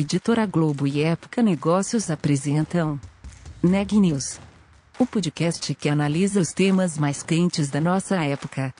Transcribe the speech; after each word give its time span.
Editora 0.00 0.46
Globo 0.46 0.86
e 0.86 1.02
Época 1.02 1.42
Negócios 1.42 2.08
apresentam 2.08 3.00
Neg 3.60 3.98
News, 3.98 4.38
o 4.96 5.04
podcast 5.04 5.74
que 5.74 5.88
analisa 5.88 6.38
os 6.40 6.52
temas 6.52 6.96
mais 6.96 7.20
quentes 7.24 7.68
da 7.68 7.80
nossa 7.80 8.14
época. 8.24 8.72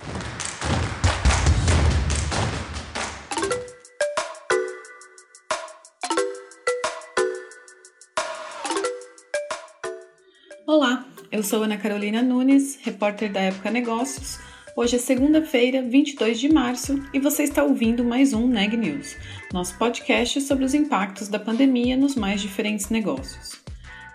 Olá, 10.64 11.04
eu 11.32 11.42
sou 11.42 11.64
Ana 11.64 11.78
Carolina 11.78 12.22
Nunes, 12.22 12.78
repórter 12.80 13.32
da 13.32 13.40
Época 13.40 13.72
Negócios. 13.72 14.38
Hoje 14.80 14.94
é 14.94 14.98
segunda-feira, 15.00 15.82
22 15.82 16.38
de 16.38 16.48
março, 16.48 17.02
e 17.12 17.18
você 17.18 17.42
está 17.42 17.64
ouvindo 17.64 18.04
mais 18.04 18.32
um 18.32 18.46
Neg 18.46 18.76
News, 18.76 19.16
nosso 19.52 19.76
podcast 19.76 20.40
sobre 20.42 20.64
os 20.64 20.72
impactos 20.72 21.26
da 21.26 21.36
pandemia 21.36 21.96
nos 21.96 22.14
mais 22.14 22.40
diferentes 22.40 22.88
negócios. 22.88 23.60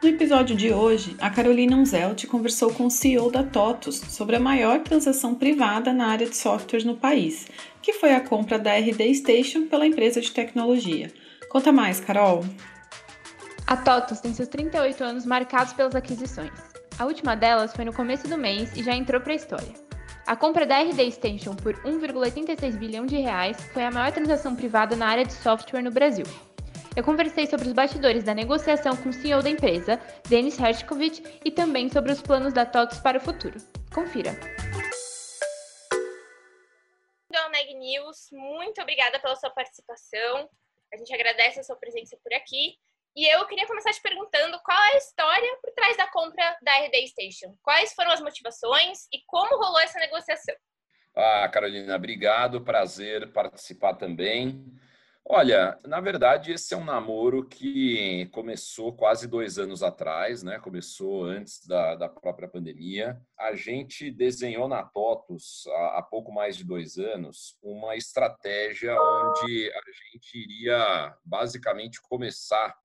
No 0.01 0.07
episódio 0.07 0.55
de 0.55 0.71
hoje, 0.71 1.17
a 1.19 1.29
Carolina 1.29 1.75
Unzelt 1.75 2.25
conversou 2.27 2.73
com 2.73 2.85
o 2.85 2.89
CEO 2.89 3.29
da 3.29 3.43
TOTUS 3.43 3.97
sobre 4.07 4.37
a 4.37 4.39
maior 4.39 4.79
transação 4.79 5.35
privada 5.35 5.91
na 5.91 6.07
área 6.07 6.29
de 6.29 6.37
software 6.37 6.85
no 6.85 6.95
país, 6.95 7.45
que 7.81 7.91
foi 7.91 8.13
a 8.13 8.21
compra 8.21 8.57
da 8.57 8.73
RD 8.73 9.15
Station 9.15 9.67
pela 9.67 9.85
empresa 9.85 10.21
de 10.21 10.31
tecnologia. 10.31 11.11
Conta 11.49 11.73
mais, 11.73 11.99
Carol! 11.99 12.45
A 13.67 13.75
TOTUS 13.75 14.21
tem 14.21 14.33
seus 14.33 14.47
38 14.47 15.03
anos 15.03 15.25
marcados 15.25 15.73
pelas 15.73 15.93
aquisições. 15.93 16.53
A 16.97 17.03
última 17.03 17.35
delas 17.35 17.73
foi 17.73 17.83
no 17.83 17.91
começo 17.91 18.29
do 18.29 18.37
mês 18.37 18.73
e 18.77 18.81
já 18.81 18.95
entrou 18.95 19.19
para 19.19 19.33
a 19.33 19.35
história. 19.35 19.82
A 20.25 20.37
compra 20.37 20.65
da 20.65 20.79
RD 20.79 21.11
Station 21.11 21.53
por 21.53 21.73
1,86 21.83 22.77
bilhão 22.77 23.05
de 23.05 23.17
reais 23.17 23.61
foi 23.73 23.83
a 23.83 23.91
maior 23.91 24.09
transação 24.13 24.55
privada 24.55 24.95
na 24.95 25.07
área 25.07 25.25
de 25.25 25.33
software 25.33 25.81
no 25.81 25.91
Brasil. 25.91 26.25
Eu 26.95 27.03
conversei 27.03 27.45
sobre 27.45 27.67
os 27.67 27.73
bastidores 27.73 28.23
da 28.23 28.33
negociação 28.33 28.95
com 28.95 29.09
o 29.09 29.13
CEO 29.13 29.43
da 29.43 29.49
empresa, 29.49 29.99
Denis 30.29 30.57
Hershkovich, 30.57 31.41
e 31.43 31.51
também 31.51 31.89
sobre 31.89 32.13
os 32.13 32.21
planos 32.21 32.53
da 32.53 32.65
TOTS 32.65 32.99
para 32.99 33.17
o 33.17 33.21
futuro. 33.21 33.57
Confira. 33.93 34.31
Então, 37.29 37.49
Neg 37.49 37.73
News, 37.73 38.29
muito 38.31 38.81
obrigada 38.81 39.19
pela 39.19 39.35
sua 39.35 39.49
participação. 39.49 40.49
A 40.93 40.97
gente 40.97 41.13
agradece 41.13 41.59
a 41.59 41.63
sua 41.63 41.75
presença 41.75 42.17
por 42.23 42.33
aqui. 42.33 42.77
E 43.15 43.27
eu 43.27 43.45
queria 43.45 43.67
começar 43.67 43.91
te 43.91 44.01
perguntando 44.01 44.59
qual 44.63 44.77
é 44.77 44.93
a 44.93 44.97
história 44.97 45.57
por 45.61 45.71
trás 45.73 45.95
da 45.95 46.07
compra 46.07 46.57
da 46.63 46.71
RD 46.79 47.07
Station. 47.07 47.55
Quais 47.61 47.93
foram 47.93 48.11
as 48.11 48.19
motivações 48.19 49.05
e 49.13 49.21
como 49.27 49.55
rolou 49.55 49.79
essa 49.79 49.99
negociação? 49.99 50.55
Ah, 51.15 51.47
Carolina, 51.47 51.95
obrigado. 51.95 52.61
Prazer 52.61 53.31
participar 53.31 53.93
também. 53.93 54.65
Olha, 55.25 55.79
na 55.85 56.01
verdade, 56.01 56.51
esse 56.51 56.73
é 56.73 56.77
um 56.77 56.83
namoro 56.83 57.47
que 57.47 58.27
começou 58.33 58.91
quase 58.91 59.27
dois 59.27 59.57
anos 59.57 59.83
atrás, 59.83 60.43
né? 60.43 60.59
Começou 60.59 61.23
antes 61.23 61.65
da, 61.65 61.95
da 61.95 62.09
própria 62.09 62.47
pandemia. 62.47 63.21
A 63.39 63.55
gente 63.55 64.11
desenhou 64.11 64.67
na 64.67 64.83
TOTUS, 64.83 65.65
há, 65.67 65.99
há 65.99 66.01
pouco 66.01 66.31
mais 66.31 66.57
de 66.57 66.65
dois 66.65 66.97
anos, 66.97 67.57
uma 67.61 67.95
estratégia 67.95 68.99
onde 68.99 69.71
a 69.71 69.81
gente 70.11 70.37
iria 70.37 71.15
basicamente 71.23 72.01
começar 72.01 72.75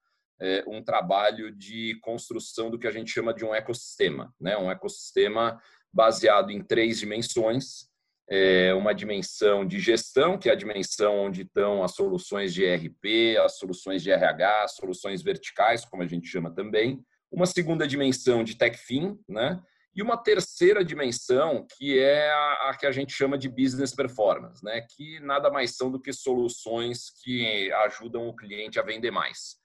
é, 0.40 0.64
um 0.66 0.82
trabalho 0.82 1.50
de 1.50 1.98
construção 2.00 2.70
do 2.70 2.78
que 2.78 2.86
a 2.86 2.90
gente 2.90 3.10
chama 3.10 3.34
de 3.34 3.44
um 3.44 3.54
ecossistema, 3.54 4.32
né? 4.40 4.56
Um 4.56 4.70
ecossistema 4.70 5.60
baseado 5.92 6.50
em 6.50 6.62
três 6.62 6.98
dimensões. 6.98 7.88
É, 8.30 8.74
uma 8.74 8.92
dimensão 8.92 9.66
de 9.66 9.80
gestão, 9.80 10.36
que 10.36 10.50
é 10.50 10.52
a 10.52 10.56
dimensão 10.56 11.16
onde 11.18 11.42
estão 11.42 11.82
as 11.82 11.94
soluções 11.94 12.52
de 12.52 12.62
ERP, 12.62 13.38
as 13.42 13.56
soluções 13.56 14.02
de 14.02 14.10
RH, 14.10 14.64
as 14.64 14.74
soluções 14.74 15.22
verticais, 15.22 15.82
como 15.86 16.02
a 16.02 16.06
gente 16.06 16.28
chama 16.28 16.54
também. 16.54 17.02
Uma 17.32 17.46
segunda 17.46 17.88
dimensão 17.88 18.44
de 18.44 18.54
TechFin, 18.54 19.18
né? 19.26 19.58
E 19.98 20.02
uma 20.02 20.16
terceira 20.16 20.84
dimensão, 20.84 21.66
que 21.76 21.98
é 21.98 22.30
a, 22.30 22.70
a, 22.70 22.76
que 22.78 22.86
a 22.86 22.92
gente 22.92 23.12
chama 23.12 23.36
de 23.36 23.48
business 23.48 23.92
performance, 23.92 24.64
né? 24.64 24.80
que 24.94 25.18
nada 25.18 25.50
mais 25.50 25.76
são 25.76 25.90
do 25.90 26.00
que 26.00 26.12
soluções 26.12 27.10
que 27.20 27.72
ajudam 27.84 28.28
o 28.28 28.36
cliente 28.36 28.78
a 28.78 28.82
vender 28.82 29.10
mais. 29.10 29.56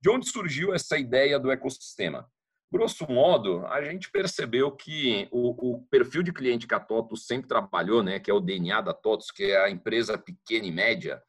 De 0.00 0.08
onde 0.08 0.28
surgiu 0.28 0.72
essa 0.72 0.96
ideia 0.98 1.38
do 1.38 1.50
ecossistema? 1.50 2.26
Grosso 2.72 3.04
modo, 3.10 3.66
a 3.66 3.82
gente 3.82 4.10
percebeu 4.10 4.70
que 4.70 5.28
o, 5.32 5.72
o, 5.72 5.82
perfil 5.90 6.22
de 6.22 6.32
cliente 6.32 6.68
que 6.68 6.74
a 6.74 6.78
TOTUS 6.78 7.26
sempre 7.26 7.48
trabalhou, 7.48 8.00
né, 8.02 8.20
que 8.20 8.30
é 8.30 8.34
o 8.34 8.40
DNA 8.40 8.80
da 8.80 8.94
TOTUS, 8.94 9.32
que 9.32 9.44
é 9.44 9.64
a 9.64 9.68
empresa 9.68 10.16
pequena 10.16 10.66
e 10.66 10.70
média, 10.70 11.20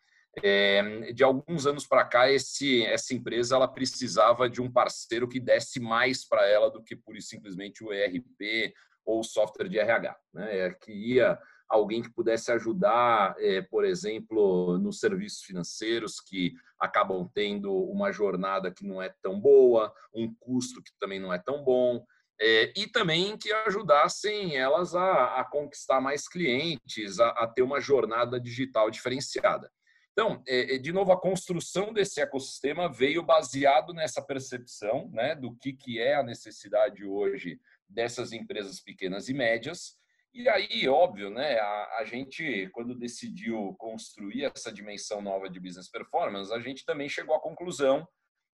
é, 0.44 1.12
de 1.12 1.24
alguns 1.24 1.66
anos 1.66 1.86
para 1.86 2.06
cá, 2.06 2.32
esse, 2.32 2.86
essa 2.86 3.14
empresa 3.14 3.56
ela 3.56 3.68
precisava 3.68 4.50
de 4.50 4.62
um 4.62 4.72
parceiro 4.72 5.28
que 5.28 5.40
desse 5.40 5.80
mais 5.80 6.26
para 6.26 6.48
ela 6.48 6.70
do 6.70 6.84
que 6.84 6.96
pura 6.96 7.18
e 7.18 7.22
simplesmente 7.22 7.84
o 7.84 7.92
ERP 7.92 8.74
ou 9.04 9.20
o 9.20 9.24
software 9.24 9.68
de 9.68 9.80
RH, 9.80 10.16
né, 10.34 10.58
é, 10.58 10.70
que 10.70 10.92
ia 10.92 11.38
alguém 11.72 12.02
que 12.02 12.12
pudesse 12.12 12.52
ajudar, 12.52 13.34
é, 13.40 13.62
por 13.62 13.86
exemplo, 13.86 14.78
nos 14.78 15.00
serviços 15.00 15.44
financeiros 15.44 16.20
que 16.20 16.54
acabam 16.78 17.30
tendo 17.34 17.74
uma 17.74 18.12
jornada 18.12 18.72
que 18.72 18.86
não 18.86 19.02
é 19.02 19.14
tão 19.22 19.40
boa, 19.40 19.94
um 20.14 20.34
custo 20.36 20.84
que 20.84 20.92
também 21.00 21.20
não 21.20 21.34
é 21.34 21.40
tão 21.40 21.64
bom, 21.64 22.06
é, 22.40 22.74
e 22.76 22.88
também 22.88 23.38
que 23.38 23.54
ajudassem 23.54 24.58
elas 24.58 24.96
a, 24.96 25.40
a 25.40 25.46
conquistar 25.46 26.02
mais 26.02 26.28
clientes, 26.28 27.20
a, 27.20 27.30
a, 27.30 27.48
ter 27.48 27.62
uma 27.62 27.80
jornada 27.80 28.40
digital 28.40 28.90
diferenciada. 28.90 29.72
Então, 30.12 30.44
é, 30.46 30.78
de 30.78 30.92
novo, 30.92 31.14
a 31.14 31.22
construção 31.22 31.94
desse 31.94 32.20
ecossistema 32.20 32.92
veio 32.92 33.24
baseado 33.24 33.94
nessa 33.94 34.22
percepção 34.22 35.10
né, 35.14 35.36
do 35.36 35.56
que, 35.56 35.72
que 35.72 36.00
é 36.00 36.16
a 36.16 36.24
necessidade 36.24 37.06
hoje 37.06 37.60
dessas 37.88 38.34
empresas 38.34 38.82
pequenas 38.82 39.30
e 39.30 39.34
médias, 39.34 39.96
e 40.34 40.48
aí, 40.48 40.88
óbvio, 40.88 41.30
né, 41.30 41.60
a, 41.60 41.98
a, 42.00 42.06
gente, 42.06 42.70
quando 42.74 42.96
decidiu 42.96 43.76
construir 43.78 44.46
essa 44.46 44.72
dimensão 44.72 45.22
nova 45.22 45.50
de 45.50 45.60
business 45.60 45.90
performance, 45.90 46.54
a 46.54 46.60
gente 46.60 46.86
também 46.86 47.10
chegou 47.10 47.36
à 47.36 47.40
conclusão 47.40 48.08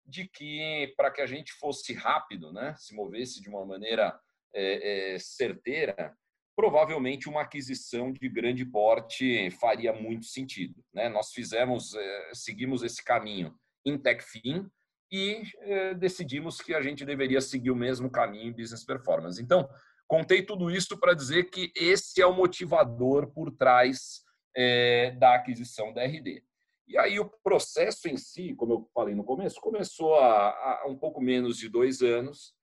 de 0.05 0.27
que, 0.27 0.93
para 0.97 1.11
que 1.11 1.21
a 1.21 1.27
gente 1.27 1.53
fosse 1.53 1.93
rápido, 1.93 2.51
né, 2.51 2.73
se 2.77 2.95
movesse 2.95 3.41
de 3.41 3.49
uma 3.49 3.65
maneira 3.65 4.19
é, 4.55 5.13
é, 5.13 5.19
certeira, 5.19 6.15
provavelmente 6.55 7.29
uma 7.29 7.41
aquisição 7.41 8.11
de 8.11 8.27
grande 8.27 8.65
porte 8.65 9.51
faria 9.51 9.93
muito 9.93 10.25
sentido. 10.25 10.83
Né? 10.91 11.07
Nós 11.07 11.31
fizemos, 11.31 11.93
é, 11.93 12.31
seguimos 12.33 12.81
esse 12.81 13.03
caminho 13.03 13.53
em 13.85 13.97
TechFin 13.97 14.67
e 15.11 15.43
é, 15.59 15.93
decidimos 15.93 16.59
que 16.59 16.73
a 16.73 16.81
gente 16.81 17.05
deveria 17.05 17.39
seguir 17.39 17.69
o 17.69 17.75
mesmo 17.75 18.09
caminho 18.09 18.49
em 18.49 18.53
business 18.53 18.83
performance. 18.83 19.39
Então, 19.39 19.69
Contei 20.07 20.41
tudo 20.41 20.71
isso 20.71 20.97
para 20.97 21.13
dizer 21.13 21.49
que 21.49 21.71
esse 21.75 22.21
é 22.21 22.25
o 22.25 22.33
motivador 22.33 23.27
por 23.33 23.51
trás 23.51 24.21
é, 24.55 25.11
da 25.11 25.35
aquisição 25.35 25.93
da 25.93 26.03
RD. 26.03 26.43
E 26.87 26.97
aí 26.97 27.19
o 27.19 27.29
processo 27.43 28.07
em 28.07 28.15
si, 28.15 28.53
como 28.55 28.73
eu 28.73 28.89
falei 28.93 29.13
no 29.13 29.23
começo, 29.23 29.59
começou 29.59 30.15
há, 30.15 30.81
há 30.81 30.87
um 30.87 30.97
pouco 30.97 31.21
menos 31.21 31.57
de 31.57 31.67
dois 31.67 32.01
anos. 32.01 32.53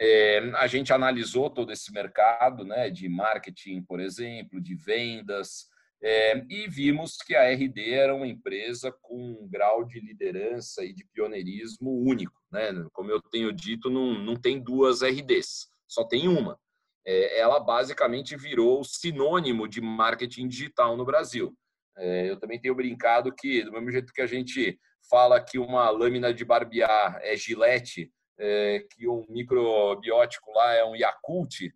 É, 0.00 0.38
a 0.56 0.66
gente 0.66 0.92
analisou 0.92 1.50
todo 1.50 1.70
esse 1.70 1.92
mercado 1.92 2.64
né, 2.64 2.88
de 2.88 3.08
marketing, 3.08 3.82
por 3.82 4.00
exemplo, 4.00 4.60
de 4.60 4.74
vendas, 4.74 5.68
é, 6.02 6.36
e 6.50 6.68
vimos 6.68 7.16
que 7.16 7.34
a 7.34 7.50
RD 7.50 7.92
era 7.92 8.14
uma 8.14 8.26
empresa 8.26 8.92
com 9.00 9.16
um 9.16 9.48
grau 9.48 9.84
de 9.84 10.00
liderança 10.00 10.84
e 10.84 10.92
de 10.92 11.04
pioneirismo 11.06 11.90
único. 11.90 12.38
Né? 12.50 12.72
Como 12.92 13.10
eu 13.10 13.20
tenho 13.20 13.52
dito, 13.52 13.88
não, 13.88 14.14
não 14.18 14.36
tem 14.36 14.60
duas 14.60 15.02
RDs, 15.02 15.68
só 15.86 16.04
tem 16.04 16.28
uma. 16.28 16.58
É, 17.06 17.38
ela 17.38 17.60
basicamente 17.60 18.36
virou 18.36 18.82
sinônimo 18.82 19.68
de 19.68 19.80
marketing 19.80 20.48
digital 20.48 20.96
no 20.96 21.04
Brasil. 21.04 21.56
É, 21.96 22.30
eu 22.30 22.38
também 22.38 22.60
tenho 22.60 22.74
brincado 22.74 23.34
que, 23.34 23.62
do 23.62 23.72
mesmo 23.72 23.90
jeito 23.90 24.12
que 24.12 24.22
a 24.22 24.26
gente 24.26 24.78
fala 25.08 25.40
que 25.40 25.58
uma 25.58 25.90
lâmina 25.90 26.32
de 26.32 26.44
barbear 26.44 27.18
é 27.22 27.36
gilete, 27.36 28.10
é, 28.38 28.84
que 28.90 29.06
um 29.06 29.24
microbiótico 29.28 30.50
lá 30.52 30.72
é 30.72 30.84
um 30.84 30.96
Yakult, 30.96 31.72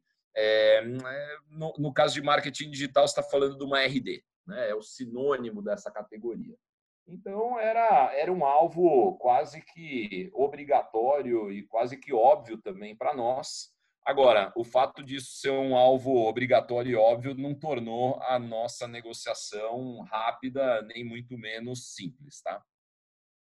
no, 1.50 1.72
no, 1.78 1.92
caso 1.92 2.14
de 2.14 2.22
marketing 2.22 2.70
digital, 2.70 3.06
você 3.06 3.18
está 3.18 3.28
falando 3.28 3.58
de 3.58 3.64
uma 3.64 3.80
RD, 3.80 4.22
né? 4.46 4.70
é 4.70 4.74
o 4.74 4.82
sinônimo 4.82 5.62
dessa 5.62 5.90
categoria. 5.90 6.56
Então, 7.08 7.58
era, 7.58 8.14
era 8.14 8.30
um 8.30 8.44
alvo 8.44 9.16
quase 9.16 9.62
que 9.62 10.30
obrigatório 10.34 11.50
e 11.50 11.66
quase 11.66 11.96
que 11.96 12.12
óbvio 12.12 12.58
também 12.58 12.94
para 12.94 13.14
nós, 13.14 13.70
Agora, 14.08 14.50
o 14.56 14.64
fato 14.64 15.02
disso 15.02 15.32
ser 15.32 15.50
um 15.50 15.76
alvo 15.76 16.26
obrigatório 16.26 16.92
e 16.92 16.96
óbvio 16.96 17.34
não 17.34 17.54
tornou 17.54 18.18
a 18.22 18.38
nossa 18.38 18.88
negociação 18.88 20.00
rápida, 20.10 20.80
nem 20.80 21.04
muito 21.04 21.36
menos 21.36 21.92
simples, 21.94 22.40
tá? 22.40 22.64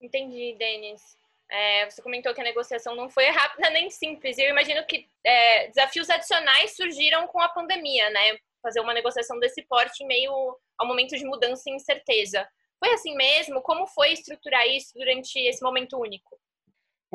Entendi, 0.01 0.55
Denis. 0.57 1.03
É, 1.51 1.87
você 1.87 2.01
comentou 2.01 2.33
que 2.33 2.41
a 2.41 2.43
negociação 2.43 2.95
não 2.95 3.11
foi 3.11 3.27
rápida 3.29 3.69
nem 3.69 3.91
simples. 3.91 4.39
Eu 4.39 4.49
imagino 4.49 4.83
que 4.87 5.07
é, 5.23 5.67
desafios 5.67 6.09
adicionais 6.09 6.75
surgiram 6.75 7.27
com 7.27 7.39
a 7.39 7.49
pandemia, 7.49 8.09
né? 8.09 8.35
Fazer 8.59 8.79
uma 8.79 8.95
negociação 8.95 9.37
desse 9.37 9.61
porte 9.67 10.03
em 10.03 10.07
meio 10.07 10.31
ao 10.79 10.87
momento 10.87 11.15
de 11.15 11.25
mudança 11.25 11.69
e 11.69 11.73
incerteza. 11.73 12.49
Foi 12.79 12.91
assim 12.91 13.15
mesmo? 13.15 13.61
Como 13.61 13.85
foi 13.85 14.13
estruturar 14.13 14.65
isso 14.65 14.93
durante 14.95 15.37
esse 15.37 15.61
momento 15.61 15.99
único? 15.99 16.39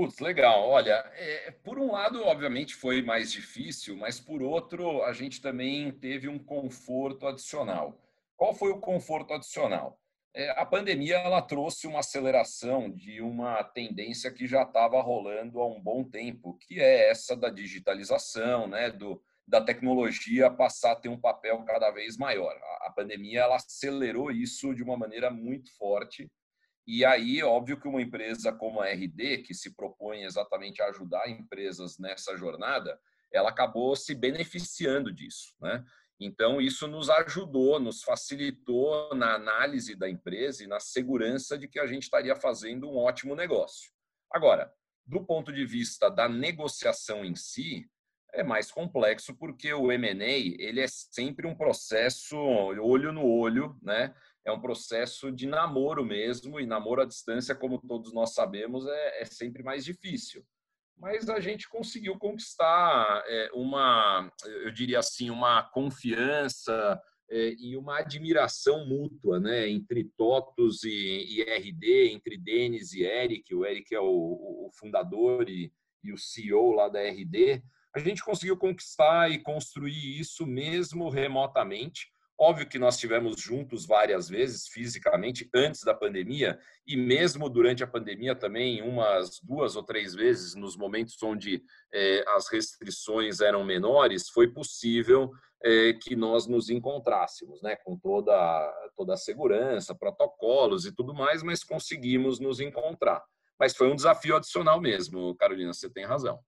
Putz, 0.00 0.18
legal. 0.18 0.66
Olha, 0.66 1.04
é, 1.14 1.50
por 1.62 1.78
um 1.78 1.92
lado, 1.92 2.24
obviamente, 2.24 2.74
foi 2.74 3.02
mais 3.02 3.30
difícil, 3.30 3.94
mas 3.94 4.18
por 4.18 4.40
outro, 4.40 5.02
a 5.02 5.12
gente 5.12 5.42
também 5.42 5.92
teve 5.92 6.26
um 6.26 6.38
conforto 6.38 7.26
adicional. 7.26 8.00
Qual 8.34 8.54
foi 8.54 8.70
o 8.70 8.80
conforto 8.80 9.34
adicional? 9.34 10.00
É, 10.34 10.58
a 10.58 10.64
pandemia 10.64 11.18
ela 11.18 11.42
trouxe 11.42 11.86
uma 11.86 11.98
aceleração 11.98 12.90
de 12.90 13.20
uma 13.20 13.62
tendência 13.62 14.30
que 14.30 14.46
já 14.46 14.62
estava 14.62 15.02
rolando 15.02 15.60
há 15.60 15.66
um 15.66 15.78
bom 15.78 16.02
tempo, 16.02 16.56
que 16.62 16.80
é 16.80 17.10
essa 17.10 17.36
da 17.36 17.50
digitalização, 17.50 18.66
né, 18.66 18.90
do, 18.90 19.22
da 19.46 19.60
tecnologia 19.60 20.50
passar 20.50 20.92
a 20.92 20.96
ter 20.96 21.10
um 21.10 21.20
papel 21.20 21.62
cada 21.64 21.90
vez 21.90 22.16
maior. 22.16 22.56
A, 22.56 22.86
a 22.86 22.90
pandemia 22.90 23.40
ela 23.40 23.56
acelerou 23.56 24.30
isso 24.30 24.74
de 24.74 24.82
uma 24.82 24.96
maneira 24.96 25.30
muito 25.30 25.70
forte 25.76 26.26
e 26.98 27.04
aí, 27.04 27.40
óbvio 27.42 27.80
que 27.80 27.86
uma 27.86 28.02
empresa 28.02 28.52
como 28.52 28.80
a 28.80 28.88
RD, 28.88 29.38
que 29.38 29.54
se 29.54 29.76
propõe 29.76 30.24
exatamente 30.24 30.82
a 30.82 30.86
ajudar 30.86 31.30
empresas 31.30 31.98
nessa 31.98 32.36
jornada, 32.36 32.98
ela 33.32 33.50
acabou 33.50 33.94
se 33.94 34.12
beneficiando 34.12 35.12
disso, 35.12 35.54
né? 35.60 35.84
Então, 36.18 36.60
isso 36.60 36.88
nos 36.88 37.08
ajudou, 37.08 37.78
nos 37.78 38.02
facilitou 38.02 39.14
na 39.14 39.34
análise 39.36 39.94
da 39.94 40.10
empresa 40.10 40.64
e 40.64 40.66
na 40.66 40.80
segurança 40.80 41.56
de 41.56 41.68
que 41.68 41.78
a 41.78 41.86
gente 41.86 42.02
estaria 42.02 42.34
fazendo 42.34 42.90
um 42.90 42.96
ótimo 42.96 43.36
negócio. 43.36 43.92
Agora, 44.28 44.70
do 45.06 45.24
ponto 45.24 45.52
de 45.52 45.64
vista 45.64 46.10
da 46.10 46.28
negociação 46.28 47.24
em 47.24 47.36
si, 47.36 47.88
é 48.32 48.42
mais 48.42 48.70
complexo 48.70 49.34
porque 49.34 49.72
o 49.72 49.90
M&A 49.90 50.24
ele 50.24 50.80
é 50.80 50.86
sempre 50.88 51.46
um 51.46 51.54
processo 51.54 52.36
olho 52.36 53.12
no 53.12 53.24
olho, 53.24 53.78
né? 53.80 54.14
É 54.44 54.52
um 54.52 54.60
processo 54.60 55.30
de 55.30 55.46
namoro 55.46 56.04
mesmo, 56.04 56.58
e 56.58 56.66
namoro 56.66 57.02
à 57.02 57.04
distância, 57.04 57.54
como 57.54 57.80
todos 57.80 58.12
nós 58.12 58.34
sabemos, 58.34 58.86
é, 58.86 59.22
é 59.22 59.24
sempre 59.24 59.62
mais 59.62 59.84
difícil. 59.84 60.44
Mas 60.98 61.28
a 61.30 61.40
gente 61.40 61.68
conseguiu 61.68 62.18
conquistar 62.18 63.22
é, 63.26 63.50
uma, 63.54 64.30
eu 64.44 64.70
diria 64.70 64.98
assim, 64.98 65.30
uma 65.30 65.62
confiança 65.62 67.00
é, 67.30 67.54
e 67.58 67.76
uma 67.76 68.00
admiração 68.00 68.86
mútua 68.86 69.40
né, 69.40 69.68
entre 69.68 70.04
Totos 70.16 70.84
e, 70.84 70.90
e 70.90 71.42
RD, 71.42 72.12
entre 72.12 72.36
Denis 72.36 72.92
e 72.92 73.02
Eric. 73.02 73.54
O 73.54 73.64
Eric 73.64 73.94
é 73.94 74.00
o, 74.00 74.66
o 74.66 74.70
fundador 74.78 75.48
e, 75.48 75.72
e 76.04 76.12
o 76.12 76.18
CEO 76.18 76.72
lá 76.72 76.88
da 76.88 77.00
RD. 77.00 77.62
A 77.94 77.98
gente 77.98 78.22
conseguiu 78.22 78.56
conquistar 78.56 79.30
e 79.30 79.38
construir 79.38 80.20
isso 80.20 80.46
mesmo 80.46 81.08
remotamente 81.08 82.10
Óbvio 82.42 82.66
que 82.66 82.78
nós 82.78 82.96
tivemos 82.96 83.38
juntos 83.38 83.84
várias 83.84 84.26
vezes, 84.26 84.66
fisicamente, 84.66 85.46
antes 85.54 85.82
da 85.82 85.92
pandemia, 85.92 86.58
e 86.86 86.96
mesmo 86.96 87.50
durante 87.50 87.84
a 87.84 87.86
pandemia 87.86 88.34
também, 88.34 88.80
umas 88.80 89.38
duas 89.40 89.76
ou 89.76 89.82
três 89.82 90.14
vezes, 90.14 90.54
nos 90.54 90.74
momentos 90.74 91.22
onde 91.22 91.62
eh, 91.92 92.24
as 92.28 92.50
restrições 92.50 93.42
eram 93.42 93.62
menores, 93.62 94.30
foi 94.30 94.48
possível 94.48 95.30
eh, 95.62 95.92
que 95.92 96.16
nós 96.16 96.46
nos 96.46 96.70
encontrássemos, 96.70 97.60
né, 97.60 97.76
com 97.76 97.98
toda, 97.98 98.32
toda 98.96 99.12
a 99.12 99.18
segurança, 99.18 99.94
protocolos 99.94 100.86
e 100.86 100.94
tudo 100.94 101.12
mais, 101.12 101.42
mas 101.42 101.62
conseguimos 101.62 102.40
nos 102.40 102.58
encontrar. 102.58 103.22
Mas 103.58 103.76
foi 103.76 103.92
um 103.92 103.94
desafio 103.94 104.34
adicional 104.34 104.80
mesmo, 104.80 105.36
Carolina, 105.36 105.74
você 105.74 105.90
tem 105.90 106.06
razão. 106.06 106.42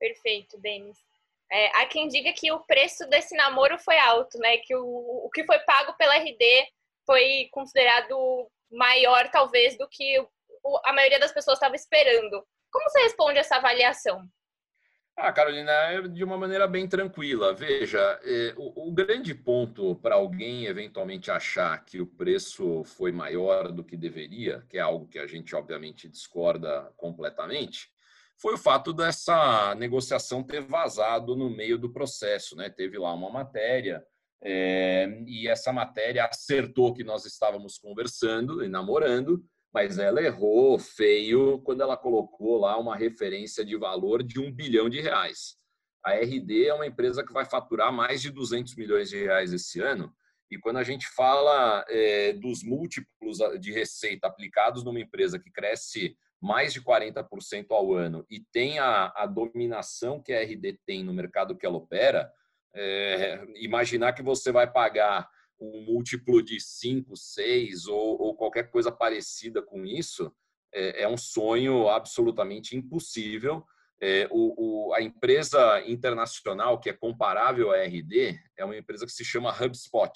Perfeito, 0.00 0.58
Denis. 0.58 1.13
É, 1.54 1.70
há 1.78 1.86
quem 1.86 2.08
diga 2.08 2.32
que 2.32 2.50
o 2.50 2.58
preço 2.64 3.08
desse 3.08 3.36
namoro 3.36 3.78
foi 3.78 3.96
alto, 3.96 4.36
né? 4.38 4.56
Que 4.56 4.74
o, 4.74 4.84
o 5.24 5.30
que 5.32 5.44
foi 5.44 5.60
pago 5.60 5.96
pela 5.96 6.16
RD 6.16 6.66
foi 7.06 7.48
considerado 7.52 8.50
maior, 8.72 9.30
talvez, 9.30 9.78
do 9.78 9.88
que 9.88 10.18
o, 10.18 10.80
a 10.84 10.92
maioria 10.92 11.20
das 11.20 11.30
pessoas 11.30 11.56
estava 11.56 11.76
esperando. 11.76 12.44
Como 12.72 12.90
você 12.90 13.02
responde 13.02 13.38
essa 13.38 13.54
avaliação? 13.54 14.28
Ah, 15.16 15.32
Carolina, 15.32 15.70
é 15.70 16.02
de 16.08 16.24
uma 16.24 16.36
maneira 16.36 16.66
bem 16.66 16.88
tranquila. 16.88 17.54
Veja, 17.54 18.00
é, 18.24 18.52
o, 18.56 18.88
o, 18.88 18.92
grande 18.92 19.32
ponto 19.32 19.94
para 19.94 20.16
alguém 20.16 20.66
eventualmente 20.66 21.30
achar 21.30 21.84
que 21.84 22.00
o 22.00 22.06
preço 22.06 22.82
foi 22.82 23.12
maior 23.12 23.70
do 23.70 23.84
que 23.84 23.96
deveria, 23.96 24.66
que 24.68 24.76
é 24.76 24.80
algo 24.80 25.06
que 25.06 25.20
a 25.20 25.26
gente 25.28 25.54
obviamente 25.54 26.08
discorda 26.08 26.92
completamente, 26.96 27.93
foi 28.36 28.54
o 28.54 28.58
fato 28.58 28.92
dessa 28.92 29.74
negociação 29.76 30.42
ter 30.42 30.60
vazado 30.60 31.36
no 31.36 31.48
meio 31.48 31.78
do 31.78 31.90
processo. 31.90 32.56
Né? 32.56 32.68
Teve 32.68 32.98
lá 32.98 33.12
uma 33.12 33.30
matéria, 33.30 34.04
é, 34.42 35.08
e 35.26 35.48
essa 35.48 35.72
matéria 35.72 36.24
acertou 36.24 36.92
que 36.92 37.04
nós 37.04 37.24
estávamos 37.24 37.78
conversando 37.78 38.64
e 38.64 38.68
namorando, 38.68 39.42
mas 39.72 39.98
ela 39.98 40.22
errou 40.22 40.78
feio 40.78 41.58
quando 41.60 41.82
ela 41.82 41.96
colocou 41.96 42.58
lá 42.58 42.78
uma 42.78 42.96
referência 42.96 43.64
de 43.64 43.76
valor 43.76 44.22
de 44.22 44.38
um 44.38 44.52
bilhão 44.52 44.88
de 44.88 45.00
reais. 45.00 45.56
A 46.04 46.12
RD 46.12 46.66
é 46.66 46.74
uma 46.74 46.86
empresa 46.86 47.24
que 47.24 47.32
vai 47.32 47.46
faturar 47.46 47.92
mais 47.92 48.20
de 48.20 48.30
200 48.30 48.76
milhões 48.76 49.08
de 49.08 49.18
reais 49.18 49.52
esse 49.52 49.80
ano, 49.80 50.12
e 50.50 50.58
quando 50.58 50.76
a 50.76 50.84
gente 50.84 51.08
fala 51.08 51.84
é, 51.88 52.32
dos 52.34 52.62
múltiplos 52.62 53.38
de 53.60 53.72
receita 53.72 54.26
aplicados 54.26 54.84
numa 54.84 55.00
empresa 55.00 55.38
que 55.38 55.50
cresce 55.50 56.16
mais 56.44 56.74
de 56.74 56.82
40% 56.82 57.68
ao 57.70 57.94
ano 57.94 58.26
e 58.28 58.38
tem 58.38 58.78
a, 58.78 59.10
a, 59.16 59.24
dominação 59.24 60.20
que 60.20 60.30
a 60.30 60.42
RD 60.42 60.78
tem 60.84 61.02
no 61.02 61.14
mercado 61.14 61.56
que 61.56 61.64
ela 61.64 61.78
opera, 61.78 62.30
é, 62.74 63.42
imaginar 63.56 64.12
que 64.12 64.22
você 64.22 64.52
vai 64.52 64.70
pagar 64.70 65.26
um 65.58 65.86
múltiplo 65.86 66.42
de 66.42 66.60
5, 66.60 67.16
6 67.16 67.86
ou, 67.86 68.20
ou 68.20 68.36
qualquer 68.36 68.70
coisa 68.70 68.92
parecida 68.92 69.62
com 69.62 69.86
isso 69.86 70.30
é, 70.74 71.04
é 71.04 71.08
um 71.08 71.16
sonho 71.16 71.88
absolutamente 71.88 72.76
impossível. 72.76 73.64
É, 73.98 74.28
o, 74.30 74.88
o, 74.90 74.92
a 74.92 75.00
empresa 75.00 75.82
internacional 75.86 76.78
que 76.78 76.90
é 76.90 76.92
comparável 76.92 77.70
à 77.70 77.82
RD 77.84 78.38
é 78.54 78.64
uma 78.66 78.76
empresa 78.76 79.06
que 79.06 79.12
se 79.12 79.24
chama 79.24 79.50
HubSpot, 79.50 80.12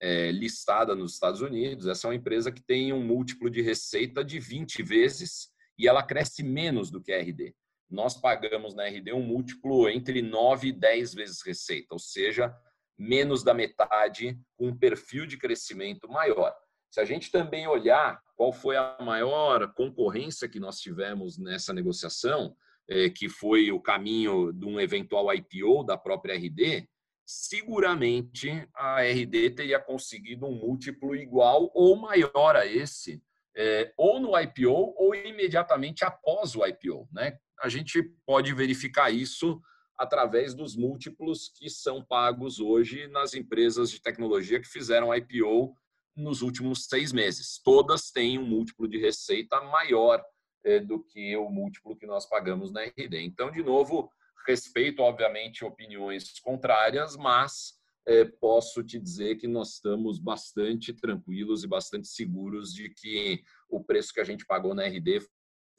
é, 0.00 0.30
listada 0.30 0.94
nos 0.94 1.14
Estados 1.14 1.40
Unidos. 1.40 1.88
Essa 1.88 2.06
é 2.06 2.10
uma 2.10 2.14
empresa 2.14 2.52
que 2.52 2.62
tem 2.62 2.92
um 2.92 3.02
múltiplo 3.02 3.50
de 3.50 3.62
receita 3.62 4.22
de 4.22 4.38
20 4.38 4.80
vezes 4.84 5.55
e 5.78 5.88
ela 5.88 6.02
cresce 6.02 6.42
menos 6.42 6.90
do 6.90 7.00
que 7.00 7.12
a 7.12 7.20
RD. 7.20 7.54
Nós 7.88 8.20
pagamos 8.20 8.74
na 8.74 8.86
RD 8.88 9.12
um 9.12 9.22
múltiplo 9.22 9.88
entre 9.88 10.20
9 10.22 10.68
e 10.68 10.72
10 10.72 11.14
vezes 11.14 11.42
receita, 11.44 11.88
ou 11.94 11.98
seja, 11.98 12.54
menos 12.98 13.44
da 13.44 13.54
metade, 13.54 14.38
com 14.56 14.68
um 14.68 14.76
perfil 14.76 15.26
de 15.26 15.36
crescimento 15.36 16.08
maior. 16.08 16.54
Se 16.90 17.00
a 17.00 17.04
gente 17.04 17.30
também 17.30 17.66
olhar 17.66 18.20
qual 18.34 18.52
foi 18.52 18.76
a 18.76 18.96
maior 19.00 19.72
concorrência 19.74 20.48
que 20.48 20.58
nós 20.58 20.80
tivemos 20.80 21.38
nessa 21.38 21.72
negociação, 21.72 22.56
é, 22.88 23.10
que 23.10 23.28
foi 23.28 23.70
o 23.70 23.80
caminho 23.80 24.52
de 24.52 24.64
um 24.64 24.80
eventual 24.80 25.32
IPO 25.32 25.84
da 25.84 25.96
própria 25.96 26.36
RD, 26.36 26.88
seguramente 27.24 28.66
a 28.74 29.02
RD 29.02 29.50
teria 29.50 29.80
conseguido 29.80 30.46
um 30.46 30.54
múltiplo 30.54 31.14
igual 31.14 31.70
ou 31.74 31.96
maior 31.96 32.54
a 32.56 32.64
esse 32.64 33.20
é, 33.56 33.92
ou 33.96 34.20
no 34.20 34.38
IPO 34.38 34.94
ou 34.96 35.14
imediatamente 35.14 36.04
após 36.04 36.54
o 36.54 36.64
IPO. 36.64 37.08
Né? 37.10 37.38
A 37.60 37.68
gente 37.68 38.02
pode 38.26 38.52
verificar 38.52 39.10
isso 39.10 39.60
através 39.96 40.54
dos 40.54 40.76
múltiplos 40.76 41.48
que 41.48 41.70
são 41.70 42.04
pagos 42.04 42.60
hoje 42.60 43.08
nas 43.08 43.32
empresas 43.32 43.90
de 43.90 44.00
tecnologia 44.00 44.60
que 44.60 44.68
fizeram 44.68 45.14
IPO 45.14 45.74
nos 46.14 46.42
últimos 46.42 46.84
seis 46.84 47.12
meses. 47.12 47.58
Todas 47.62 48.10
têm 48.10 48.38
um 48.38 48.46
múltiplo 48.46 48.86
de 48.86 48.98
receita 48.98 49.60
maior 49.62 50.22
é, 50.64 50.78
do 50.80 51.02
que 51.02 51.36
o 51.36 51.48
múltiplo 51.48 51.96
que 51.96 52.06
nós 52.06 52.26
pagamos 52.26 52.70
na 52.70 52.82
RD. 52.82 53.22
Então, 53.22 53.50
de 53.50 53.62
novo, 53.62 54.10
respeito, 54.46 55.02
obviamente, 55.02 55.64
opiniões 55.64 56.38
contrárias, 56.40 57.16
mas 57.16 57.74
é, 58.06 58.24
posso 58.24 58.84
te 58.84 58.98
dizer 59.00 59.36
que 59.36 59.48
nós 59.48 59.74
estamos 59.74 60.18
bastante 60.18 60.92
tranquilos 60.92 61.64
e 61.64 61.68
bastante 61.68 62.06
seguros 62.06 62.72
de 62.72 62.88
que 62.88 63.42
o 63.68 63.82
preço 63.82 64.12
que 64.12 64.20
a 64.20 64.24
gente 64.24 64.46
pagou 64.46 64.74
na 64.74 64.86
RD 64.86 65.20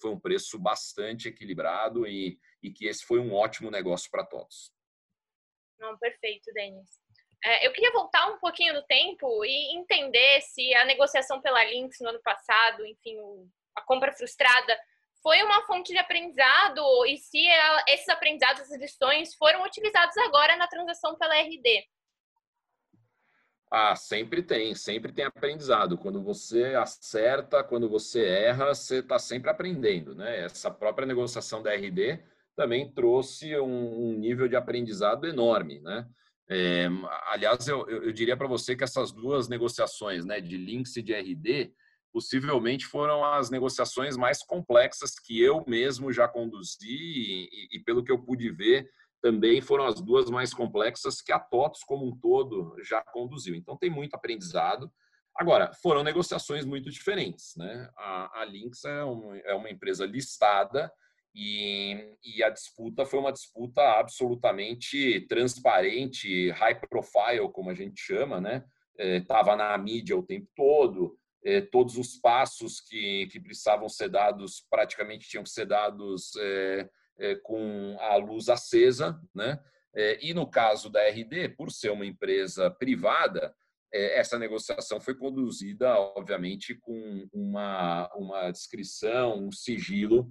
foi 0.01 0.11
um 0.11 0.19
preço 0.19 0.59
bastante 0.59 1.29
equilibrado 1.29 2.05
e, 2.05 2.37
e 2.61 2.71
que 2.71 2.85
esse 2.85 3.05
foi 3.05 3.19
um 3.19 3.33
ótimo 3.33 3.71
negócio 3.71 4.11
para 4.11 4.25
todos. 4.25 4.71
Não, 5.79 5.97
perfeito, 5.97 6.51
Denis. 6.53 6.89
É, 7.43 7.65
eu 7.65 7.71
queria 7.71 7.91
voltar 7.91 8.27
um 8.27 8.39
pouquinho 8.39 8.73
no 8.73 8.83
tempo 8.83 9.45
e 9.45 9.77
entender 9.77 10.41
se 10.41 10.73
a 10.75 10.85
negociação 10.85 11.41
pela 11.41 11.63
Lynx 11.63 11.97
no 12.01 12.09
ano 12.09 12.21
passado, 12.21 12.85
enfim, 12.85 13.15
a 13.75 13.81
compra 13.83 14.11
frustrada, 14.11 14.77
foi 15.21 15.41
uma 15.43 15.65
fonte 15.65 15.93
de 15.93 15.97
aprendizado 15.97 17.05
e 17.05 17.17
se 17.17 17.45
ela, 17.47 17.83
esses 17.87 18.09
aprendizados, 18.09 18.61
essas 18.61 18.79
lições 18.79 19.35
foram 19.35 19.63
utilizados 19.63 20.17
agora 20.17 20.57
na 20.57 20.67
transação 20.67 21.15
pela 21.17 21.39
RD. 21.39 21.85
Ah, 23.69 23.95
sempre 23.95 24.41
tem, 24.41 24.73
sempre 24.75 25.11
tem 25.11 25.25
aprendizado. 25.25 25.97
Quando 25.97 26.23
você 26.23 26.75
acerta, 26.75 27.63
quando 27.63 27.89
você 27.89 28.23
erra, 28.25 28.73
você 28.73 28.99
está 28.99 29.19
sempre 29.19 29.49
aprendendo, 29.49 30.15
né? 30.15 30.45
Essa 30.45 30.71
própria 30.71 31.05
negociação 31.05 31.61
da 31.61 31.73
RD 31.75 32.19
também 32.55 32.89
trouxe 32.91 33.57
um, 33.59 34.09
um 34.09 34.13
nível 34.13 34.47
de 34.47 34.55
aprendizado 34.55 35.27
enorme, 35.27 35.81
né? 35.81 36.07
É, 36.49 36.87
aliás, 37.29 37.67
eu, 37.67 37.87
eu, 37.89 38.11
diria 38.13 38.37
para 38.37 38.47
você 38.47 38.73
que 38.73 38.83
essas 38.83 39.11
duas 39.11 39.49
negociações, 39.49 40.23
né, 40.23 40.39
de 40.39 40.55
Lynx 40.55 40.95
e 40.95 41.01
de 41.01 41.13
RD, 41.13 41.73
possivelmente 42.13 42.85
foram 42.85 43.23
as 43.23 43.49
negociações 43.49 44.15
mais 44.15 44.41
complexas 44.41 45.19
que 45.19 45.41
eu 45.41 45.63
mesmo 45.67 46.11
já 46.11 46.25
conduzi 46.25 46.87
e, 46.87 47.67
e, 47.73 47.79
pelo 47.81 48.03
que 48.03 48.11
eu 48.11 48.17
pude 48.17 48.49
ver, 48.49 48.89
também 49.21 49.61
foram 49.61 49.85
as 49.85 50.01
duas 50.01 50.29
mais 50.29 50.53
complexas 50.53 51.21
que 51.21 51.31
a 51.31 51.39
TOTOS 51.39 51.83
como 51.83 52.07
um 52.07 52.17
todo 52.17 52.75
já 52.83 53.01
conduziu. 53.01 53.55
Então 53.55 53.77
tem 53.77 53.89
muito 53.89 54.15
aprendizado. 54.15 54.91
Agora, 55.35 55.71
foram 55.81 56.03
negociações 56.03 56.65
muito 56.65 56.89
diferentes. 56.89 57.55
Né? 57.55 57.89
A, 57.97 58.41
a 58.41 58.45
Lynx 58.45 58.83
é 58.85 59.03
uma, 59.03 59.37
é 59.39 59.53
uma 59.53 59.69
empresa 59.69 60.05
listada 60.05 60.91
e, 61.39 62.15
e, 62.23 62.43
a 62.43 62.49
disputa 62.49 63.05
foi 63.05 63.19
uma 63.19 63.31
disputa 63.31 63.81
absolutamente 63.99 65.21
transparente, 65.27 66.49
high 66.49 66.79
profile, 66.89 67.51
como 67.53 67.69
a 67.69 67.75
gente 67.75 68.01
chama, 68.01 68.41
né? 68.41 68.65
Estava 68.97 69.51
é, 69.51 69.55
na 69.55 69.77
mídia 69.77 70.17
o 70.17 70.23
tempo 70.23 70.47
todo, 70.55 71.15
é, 71.45 71.61
todos 71.61 71.95
os 71.95 72.17
passos 72.17 72.79
que, 72.79 73.27
que 73.27 73.39
precisavam 73.39 73.87
ser 73.87 74.09
dados 74.09 74.65
praticamente 74.67 75.29
tinham 75.29 75.43
que 75.43 75.51
ser 75.51 75.67
dados 75.67 76.31
é, 76.39 76.89
com 77.43 77.97
a 77.99 78.15
luz 78.15 78.49
acesa, 78.49 79.19
né? 79.33 79.59
É, 79.97 80.19
e 80.23 80.31
no 80.31 80.47
caso 80.47 80.91
da 80.91 81.01
RD, 81.09 81.49
por 81.57 81.71
ser 81.71 81.89
uma 81.89 82.05
empresa 82.05 82.69
privada, 82.69 83.51
é, 83.91 84.19
essa 84.19 84.37
negociação 84.37 85.01
foi 85.01 85.15
conduzida, 85.15 85.97
obviamente, 85.97 86.75
com 86.75 87.27
uma, 87.33 88.07
uma 88.15 88.51
descrição, 88.51 89.39
um 89.39 89.51
sigilo 89.51 90.29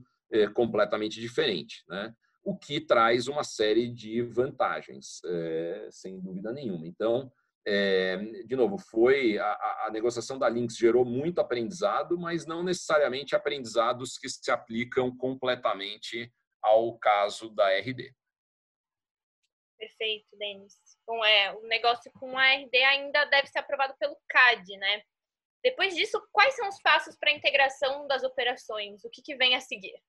completamente 0.55 1.21
diferente, 1.21 1.85
né? 1.89 2.13
o 2.43 2.57
que 2.57 2.81
traz 2.81 3.29
uma 3.29 3.45
série 3.45 3.89
de 3.89 4.23
vantagens, 4.23 5.21
sem 5.91 6.21
dúvida 6.21 6.53
nenhuma. 6.53 6.85
Então, 6.85 7.31
de 8.45 8.57
novo, 8.57 8.77
foi 8.77 9.39
a, 9.39 9.85
a, 9.87 9.91
negociação 9.93 10.37
da 10.37 10.49
Lynx 10.49 10.77
gerou 10.77 11.05
muito 11.05 11.41
aprendizado, 11.41 12.19
mas 12.19 12.45
não 12.45 12.65
necessariamente 12.65 13.37
aprendizados 13.37 14.19
que 14.19 14.29
se 14.29 14.51
aplicam 14.51 15.17
completamente 15.17 16.33
ao 16.67 16.99
caso 16.99 17.49
da 17.51 17.71
RD. 17.79 18.13
Perfeito, 19.79 20.37
Denis. 20.37 20.75
Bom, 21.07 21.25
é, 21.25 21.55
o 21.55 21.63
negócio 21.69 22.11
com 22.13 22.37
a 22.37 22.55
RD 22.55 22.77
ainda 22.77 23.25
deve 23.27 23.47
ser 23.47 23.61
aprovado 23.61 23.95
pelo 23.99 24.17
CAD, 24.29 24.77
né? 24.77 25.03
Depois 25.63 25.95
disso, 25.95 26.21
quais 26.33 26.55
são 26.57 26.69
os 26.69 26.81
passos 26.81 27.17
para 27.17 27.31
a 27.31 27.35
integração 27.35 28.07
das 28.07 28.23
operações? 28.23 29.05
O 29.05 29.11
que, 29.11 29.23
que 29.23 29.37
vem 29.37 29.55
a 29.55 29.61
seguir? 29.61 30.01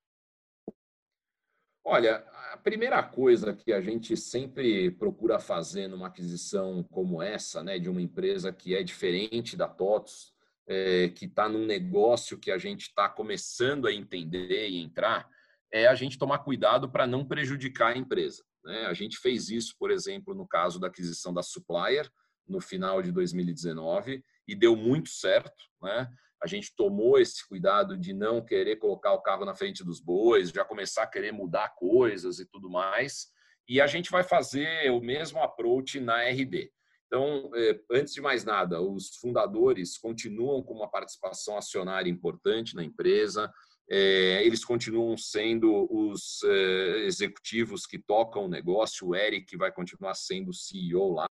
Olha, 1.84 2.18
a 2.52 2.58
primeira 2.58 3.02
coisa 3.02 3.56
que 3.56 3.72
a 3.72 3.80
gente 3.80 4.18
sempre 4.18 4.92
procura 4.92 5.40
fazer 5.40 5.88
numa 5.88 6.08
aquisição 6.08 6.84
como 6.84 7.22
essa, 7.22 7.64
né, 7.64 7.80
de 7.80 7.90
uma 7.90 8.02
empresa 8.02 8.52
que 8.52 8.76
é 8.76 8.84
diferente 8.84 9.56
da 9.56 9.68
TOTS, 9.68 10.34
é, 10.68 11.10
que 11.10 11.26
está 11.26 11.48
num 11.48 11.66
negócio 11.66 12.38
que 12.38 12.52
a 12.52 12.58
gente 12.58 12.82
está 12.88 13.08
começando 13.08 13.88
a 13.88 13.94
entender 13.94 14.68
e 14.68 14.82
entrar, 14.82 15.30
é 15.72 15.88
a 15.88 15.96
gente 15.96 16.18
tomar 16.18 16.40
cuidado 16.40 16.90
para 16.90 17.06
não 17.06 17.26
prejudicar 17.26 17.94
a 17.94 17.98
empresa. 17.98 18.44
Né? 18.64 18.86
A 18.86 18.94
gente 18.94 19.18
fez 19.18 19.50
isso, 19.50 19.76
por 19.80 19.92
exemplo, 19.92 20.34
no 20.34 20.48
caso 20.48 20.80
da 20.80 20.88
aquisição 20.88 21.34
da 21.34 21.42
Supplier, 21.42 22.10
no 22.48 22.62
final 22.62 23.02
de 23.02 23.12
2019, 23.12 24.24
e 24.48 24.56
deu 24.56 24.76
muito 24.76 25.10
certo. 25.10 25.64
Né? 25.82 26.08
A 26.42 26.48
gente 26.48 26.74
tomou 26.76 27.20
esse 27.20 27.48
cuidado 27.48 27.98
de 27.98 28.14
não 28.14 28.44
querer 28.44 28.78
colocar 28.78 29.14
o 29.14 29.22
carro 29.22 29.46
na 29.46 29.56
frente 29.56 29.84
dos 29.84 30.00
bois, 30.00 30.50
já 30.50 30.64
começar 30.64 31.04
a 31.04 31.08
querer 31.08 31.32
mudar 31.32 31.76
coisas 31.76 32.40
e 32.40 32.46
tudo 32.46 32.70
mais. 32.70 33.28
E 33.68 33.82
a 33.82 33.88
gente 33.88 34.10
vai 34.10 34.24
fazer 34.24 34.90
o 34.92 35.02
mesmo 35.02 35.42
approach 35.42 36.00
na 36.00 36.24
RD. 36.24 36.72
Então, 37.08 37.50
é, 37.56 37.80
antes 37.92 38.14
de 38.14 38.22
mais 38.22 38.44
nada, 38.44 38.82
os 38.82 39.16
fundadores 39.16 39.98
continuam 39.98 40.62
com 40.62 40.74
uma 40.74 40.90
participação 40.90 41.58
acionária 41.58 42.10
importante 42.10 42.76
na 42.76 42.84
empresa, 42.84 43.52
é, 43.90 44.46
eles 44.46 44.66
continuam 44.66 45.18
sendo 45.18 45.88
os 45.90 46.44
é, 46.44 47.06
executivos 47.06 47.86
que 47.86 47.98
tocam 47.98 48.46
o 48.46 48.50
negócio. 48.50 49.08
O 49.08 49.16
Eric 49.16 49.56
vai 49.56 49.72
continuar 49.72 50.14
sendo 50.14 50.54
CEO 50.54 51.14
lá. 51.14 51.30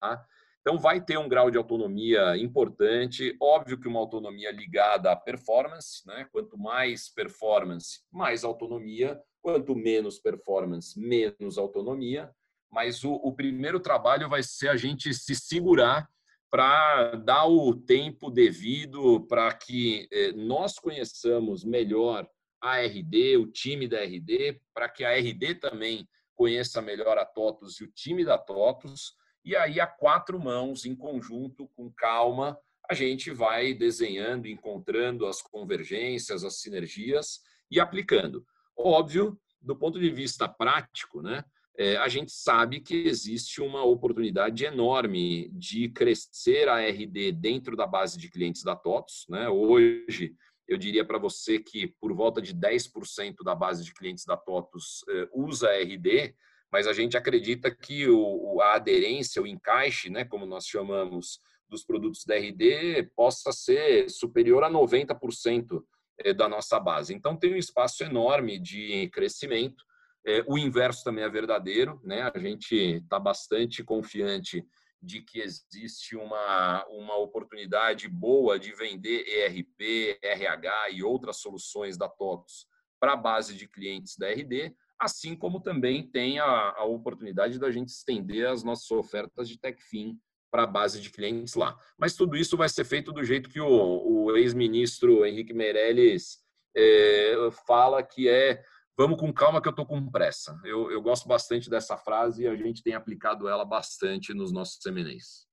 Então, 0.60 0.78
vai 0.78 1.00
ter 1.00 1.18
um 1.18 1.28
grau 1.28 1.50
de 1.50 1.58
autonomia 1.58 2.36
importante. 2.36 3.36
Óbvio 3.40 3.78
que 3.78 3.86
uma 3.86 4.00
autonomia 4.00 4.50
ligada 4.50 5.12
à 5.12 5.16
performance, 5.16 6.02
né? 6.06 6.26
Quanto 6.32 6.58
mais 6.58 7.08
performance, 7.08 8.00
mais 8.10 8.42
autonomia. 8.42 9.20
Quanto 9.42 9.76
menos 9.76 10.18
performance, 10.18 10.98
menos 10.98 11.56
autonomia. 11.56 12.30
Mas 12.68 13.04
o, 13.04 13.12
o 13.12 13.32
primeiro 13.32 13.78
trabalho 13.78 14.28
vai 14.28 14.42
ser 14.42 14.68
a 14.68 14.76
gente 14.76 15.14
se 15.14 15.36
segurar 15.36 16.08
para 16.50 17.16
dar 17.16 17.46
o 17.46 17.74
tempo 17.74 18.30
devido 18.30 19.20
para 19.26 19.52
que 19.52 20.08
eh, 20.10 20.32
nós 20.32 20.78
conheçamos 20.78 21.64
melhor 21.64 22.26
a 22.60 22.80
RD, 22.80 23.36
o 23.36 23.46
time 23.46 23.86
da 23.88 24.02
RD, 24.02 24.60
para 24.74 24.88
que 24.88 25.04
a 25.04 25.16
RD 25.16 25.56
também 25.56 26.08
conheça 26.34 26.82
melhor 26.82 27.18
a 27.18 27.24
TOTUS 27.24 27.80
e 27.80 27.84
o 27.84 27.92
time 27.92 28.24
da 28.24 28.36
TOTUS. 28.36 29.14
E 29.44 29.56
aí, 29.56 29.80
a 29.80 29.86
quatro 29.86 30.38
mãos, 30.38 30.84
em 30.84 30.94
conjunto, 30.94 31.68
com 31.74 31.90
calma, 31.90 32.58
a 32.88 32.94
gente 32.94 33.30
vai 33.30 33.74
desenhando, 33.74 34.46
encontrando 34.46 35.26
as 35.26 35.42
convergências, 35.42 36.44
as 36.44 36.60
sinergias 36.60 37.40
e 37.70 37.80
aplicando. 37.80 38.44
Óbvio, 38.76 39.38
do 39.60 39.76
ponto 39.76 39.98
de 39.98 40.10
vista 40.10 40.48
prático, 40.48 41.22
né? 41.22 41.44
É, 41.78 41.96
a 41.98 42.08
gente 42.08 42.32
sabe 42.32 42.80
que 42.80 43.06
existe 43.06 43.60
uma 43.60 43.84
oportunidade 43.84 44.64
enorme 44.64 45.50
de 45.52 45.90
crescer 45.90 46.68
a 46.68 46.80
RD 46.80 47.32
dentro 47.32 47.76
da 47.76 47.86
base 47.86 48.16
de 48.16 48.30
clientes 48.30 48.62
da 48.62 48.74
TOTUS. 48.74 49.26
Né? 49.28 49.46
Hoje, 49.48 50.34
eu 50.68 50.76
diria 50.76 51.04
para 51.04 51.18
você 51.18 51.58
que 51.58 51.88
por 52.00 52.12
volta 52.14 52.42
de 52.42 52.54
10% 52.54 53.36
da 53.44 53.54
base 53.54 53.84
de 53.84 53.94
clientes 53.94 54.24
da 54.24 54.36
TOTUS 54.36 55.04
eh, 55.08 55.28
usa 55.32 55.70
RD, 55.70 56.34
mas 56.72 56.86
a 56.86 56.92
gente 56.92 57.16
acredita 57.16 57.70
que 57.70 58.08
o, 58.08 58.60
a 58.60 58.74
aderência, 58.74 59.40
o 59.40 59.46
encaixe, 59.46 60.10
né, 60.10 60.24
como 60.24 60.44
nós 60.44 60.66
chamamos, 60.66 61.40
dos 61.68 61.84
produtos 61.84 62.24
da 62.24 62.36
RD 62.36 63.10
possa 63.14 63.52
ser 63.52 64.08
superior 64.10 64.64
a 64.64 64.70
90% 64.70 65.82
eh, 66.18 66.34
da 66.34 66.48
nossa 66.48 66.78
base. 66.80 67.14
Então, 67.14 67.36
tem 67.36 67.54
um 67.54 67.58
espaço 67.58 68.02
enorme 68.02 68.58
de 68.58 69.08
crescimento. 69.10 69.84
Eh, 70.26 70.44
o 70.48 70.58
inverso 70.58 71.04
também 71.04 71.24
é 71.24 71.28
verdadeiro, 71.28 72.00
né? 72.04 72.30
A 72.34 72.38
gente 72.38 72.74
está 72.74 73.18
bastante 73.18 73.84
confiante 73.84 74.64
de 75.06 75.22
que 75.22 75.40
existe 75.40 76.16
uma, 76.16 76.84
uma 76.88 77.16
oportunidade 77.16 78.08
boa 78.08 78.58
de 78.58 78.72
vender 78.72 79.24
ERP, 79.26 80.18
RH 80.20 80.90
e 80.90 81.02
outras 81.02 81.36
soluções 81.36 81.96
da 81.96 82.08
TOTOS 82.08 82.66
para 82.98 83.12
a 83.12 83.16
base 83.16 83.54
de 83.54 83.68
clientes 83.68 84.16
da 84.16 84.28
RD, 84.28 84.74
assim 84.98 85.36
como 85.36 85.60
também 85.60 86.06
tem 86.06 86.40
a, 86.40 86.74
a 86.76 86.84
oportunidade 86.84 87.58
da 87.58 87.70
gente 87.70 87.88
estender 87.88 88.48
as 88.48 88.64
nossas 88.64 88.90
ofertas 88.90 89.48
de 89.48 89.58
TechFin 89.58 90.18
para 90.50 90.64
a 90.64 90.66
base 90.66 91.00
de 91.00 91.10
clientes 91.10 91.54
lá. 91.54 91.78
Mas 91.96 92.14
tudo 92.14 92.36
isso 92.36 92.56
vai 92.56 92.68
ser 92.68 92.84
feito 92.84 93.12
do 93.12 93.22
jeito 93.22 93.48
que 93.48 93.60
o, 93.60 93.68
o 93.68 94.36
ex-ministro 94.36 95.24
Henrique 95.24 95.52
Meirelles 95.52 96.38
é, 96.76 97.34
fala 97.66 98.02
que 98.02 98.28
é 98.28 98.62
vamos 98.96 99.20
com 99.20 99.32
calma 99.32 99.60
que 99.60 99.68
eu 99.68 99.70
estou 99.70 99.86
com 99.86 100.10
pressa. 100.10 100.58
Eu, 100.64 100.90
eu 100.90 101.02
gosto 101.02 101.28
bastante 101.28 101.68
dessa 101.68 101.96
frase 101.96 102.44
e 102.44 102.48
a 102.48 102.56
gente 102.56 102.82
tem 102.82 102.94
aplicado 102.94 103.48
ela 103.48 103.64
bastante 103.64 104.32
nos 104.32 104.52
nossos 104.52 104.78
seminês. 104.82 105.46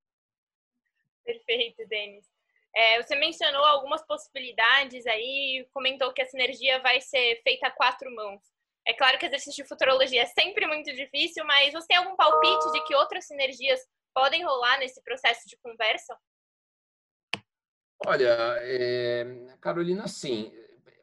Perfeito, 1.25 1.85
Denis. 1.87 2.25
É, 2.75 3.01
você 3.01 3.15
mencionou 3.15 3.63
algumas 3.65 4.05
possibilidades 4.05 5.05
aí, 5.05 5.67
comentou 5.73 6.11
que 6.11 6.21
a 6.21 6.25
sinergia 6.25 6.81
vai 6.81 6.99
ser 7.01 7.39
feita 7.43 7.67
a 7.67 7.71
quatro 7.71 8.09
mãos. 8.15 8.41
É 8.85 8.93
claro 8.93 9.17
que 9.19 9.25
exercício 9.25 9.63
de 9.63 9.69
futurologia 9.69 10.23
é 10.23 10.25
sempre 10.25 10.65
muito 10.65 10.91
difícil, 10.91 11.45
mas 11.45 11.71
você 11.71 11.87
tem 11.87 11.97
algum 11.97 12.15
palpite 12.15 12.71
de 12.71 12.83
que 12.85 12.95
outras 12.95 13.27
sinergias 13.27 13.79
podem 14.13 14.43
rolar 14.43 14.79
nesse 14.79 15.01
processo 15.03 15.47
de 15.47 15.57
conversa? 15.57 16.17
Olha, 18.05 18.35
é, 18.59 19.55
Carolina, 19.61 20.07
sim 20.07 20.51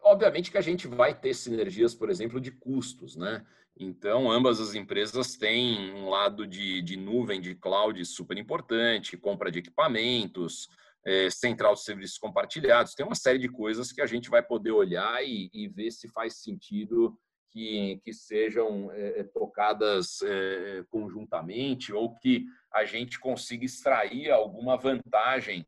obviamente 0.02 0.50
que 0.50 0.58
a 0.58 0.62
gente 0.62 0.86
vai 0.86 1.14
ter 1.14 1.34
sinergias, 1.34 1.94
por 1.94 2.10
exemplo, 2.10 2.40
de 2.40 2.50
custos, 2.50 3.16
né? 3.16 3.44
Então, 3.78 4.30
ambas 4.30 4.60
as 4.60 4.74
empresas 4.74 5.36
têm 5.36 5.94
um 5.94 6.10
lado 6.10 6.46
de, 6.46 6.82
de 6.82 6.96
nuvem, 6.96 7.40
de 7.40 7.54
cloud 7.54 8.04
super 8.04 8.36
importante, 8.36 9.16
compra 9.16 9.50
de 9.50 9.60
equipamentos, 9.60 10.68
é, 11.04 11.30
central 11.30 11.74
de 11.74 11.82
serviços 11.82 12.18
compartilhados, 12.18 12.94
tem 12.94 13.06
uma 13.06 13.14
série 13.14 13.38
de 13.38 13.48
coisas 13.48 13.90
que 13.90 14.02
a 14.02 14.06
gente 14.06 14.28
vai 14.28 14.42
poder 14.42 14.72
olhar 14.72 15.24
e, 15.24 15.48
e 15.52 15.66
ver 15.66 15.90
se 15.90 16.08
faz 16.08 16.42
sentido 16.42 17.18
que, 17.50 18.00
que 18.04 18.12
sejam 18.12 18.90
é, 18.92 19.24
tocadas 19.24 20.20
é, 20.22 20.84
conjuntamente 20.90 21.92
ou 21.92 22.14
que 22.16 22.44
a 22.72 22.84
gente 22.84 23.18
consiga 23.18 23.64
extrair 23.64 24.30
alguma 24.30 24.76
vantagem 24.76 25.60
é, 25.60 25.66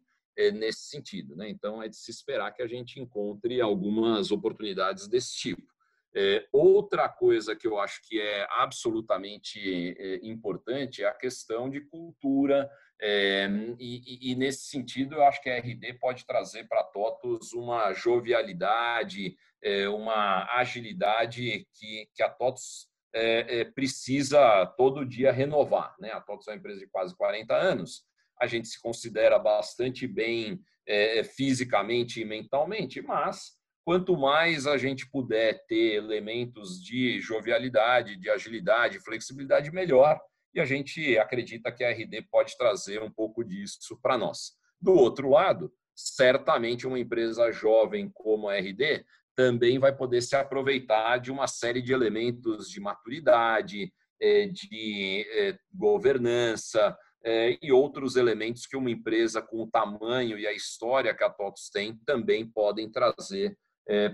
nesse 0.55 0.89
sentido. 0.89 1.37
Né? 1.37 1.49
Então, 1.49 1.83
é 1.83 1.89
de 1.89 1.97
se 1.97 2.11
esperar 2.11 2.53
que 2.53 2.63
a 2.63 2.67
gente 2.67 3.01
encontre 3.01 3.61
algumas 3.61 4.31
oportunidades 4.31 5.09
desse 5.09 5.37
tipo. 5.37 5.73
É, 6.15 6.47
outra 6.53 7.09
coisa 7.09 7.57
que 7.57 7.67
eu 7.67 7.79
acho 7.79 8.01
que 8.07 8.21
é 8.21 8.47
absolutamente 8.51 9.95
é, 9.99 10.21
importante 10.23 11.03
é 11.03 11.07
a 11.07 11.15
questão 11.15 11.71
de 11.71 11.81
cultura, 11.81 12.71
é, 13.05 13.49
e, 13.81 14.31
e, 14.31 14.37
nesse 14.37 14.69
sentido, 14.69 15.17
eu 15.17 15.25
acho 15.25 15.43
que 15.43 15.51
a 15.51 15.59
RD 15.59 15.95
pode 15.95 16.25
trazer 16.25 16.69
para 16.69 16.85
TOTOS 16.85 17.53
uma 17.53 17.93
jovialidade, 17.93 19.37
é, 19.61 19.89
uma 19.89 20.45
agilidade 20.55 21.67
que, 21.75 22.09
que 22.15 22.23
a 22.23 22.31
TOTOS 22.31 22.87
é, 23.13 23.61
é, 23.61 23.65
precisa 23.65 24.65
todo 24.77 25.05
dia 25.05 25.33
renovar. 25.33 25.97
Né? 25.99 26.13
A 26.13 26.21
TOTOS 26.21 26.47
é 26.47 26.51
uma 26.53 26.59
empresa 26.59 26.79
de 26.79 26.87
quase 26.87 27.17
40 27.17 27.53
anos, 27.57 28.05
a 28.43 28.47
gente 28.49 28.67
se 28.67 28.81
considera 28.81 29.39
bastante 29.39 30.05
bem 30.07 30.61
é, 30.85 31.23
fisicamente 31.23 32.21
e 32.21 32.25
mentalmente, 32.25 33.01
mas 33.01 33.53
quanto 33.85 34.17
mais 34.17 34.67
a 34.67 34.77
gente 34.77 35.09
puder 35.09 35.65
ter 35.67 35.95
elementos 35.95 36.83
de 36.83 37.21
jovialidade, 37.21 38.17
de 38.17 38.29
agilidade, 38.29 38.99
flexibilidade, 38.99 39.71
melhor 39.71 40.21
e 40.53 40.61
a 40.61 40.65
gente 40.65 41.17
acredita 41.19 41.71
que 41.71 41.85
a 41.85 41.91
RD 41.91 42.23
pode 42.31 42.57
trazer 42.59 43.01
um 43.01 43.11
pouco 43.11 43.45
disso 43.45 43.97
para 44.03 44.19
nós. 44.19 44.53
Do 44.81 44.93
outro 44.93 45.31
lado, 45.31 45.73
certamente 45.95 46.85
uma 46.85 46.99
empresa 46.99 47.53
jovem 47.53 48.11
como 48.13 48.49
a 48.49 48.57
RD 48.57 49.05
também 49.37 49.79
vai 49.79 49.95
poder 49.97 50.21
se 50.21 50.35
aproveitar 50.35 51.19
de 51.19 51.31
uma 51.31 51.47
série 51.47 51.81
de 51.81 51.93
elementos 51.93 52.69
de 52.69 52.81
maturidade, 52.81 53.93
é, 54.21 54.47
de 54.47 55.25
é, 55.31 55.57
governança 55.73 56.97
é, 57.25 57.59
e 57.63 57.73
outros 57.73 58.17
elementos 58.17 58.67
que 58.67 58.77
uma 58.77 58.91
empresa 58.91 59.41
com 59.41 59.63
o 59.63 59.71
tamanho 59.71 60.39
e 60.39 60.47
a 60.47 60.53
história 60.53 61.15
que 61.15 61.25
a 61.25 61.31
TOTOS 61.31 61.71
tem 61.71 61.97
também 62.05 62.47
podem 62.47 62.91
trazer 62.91 63.57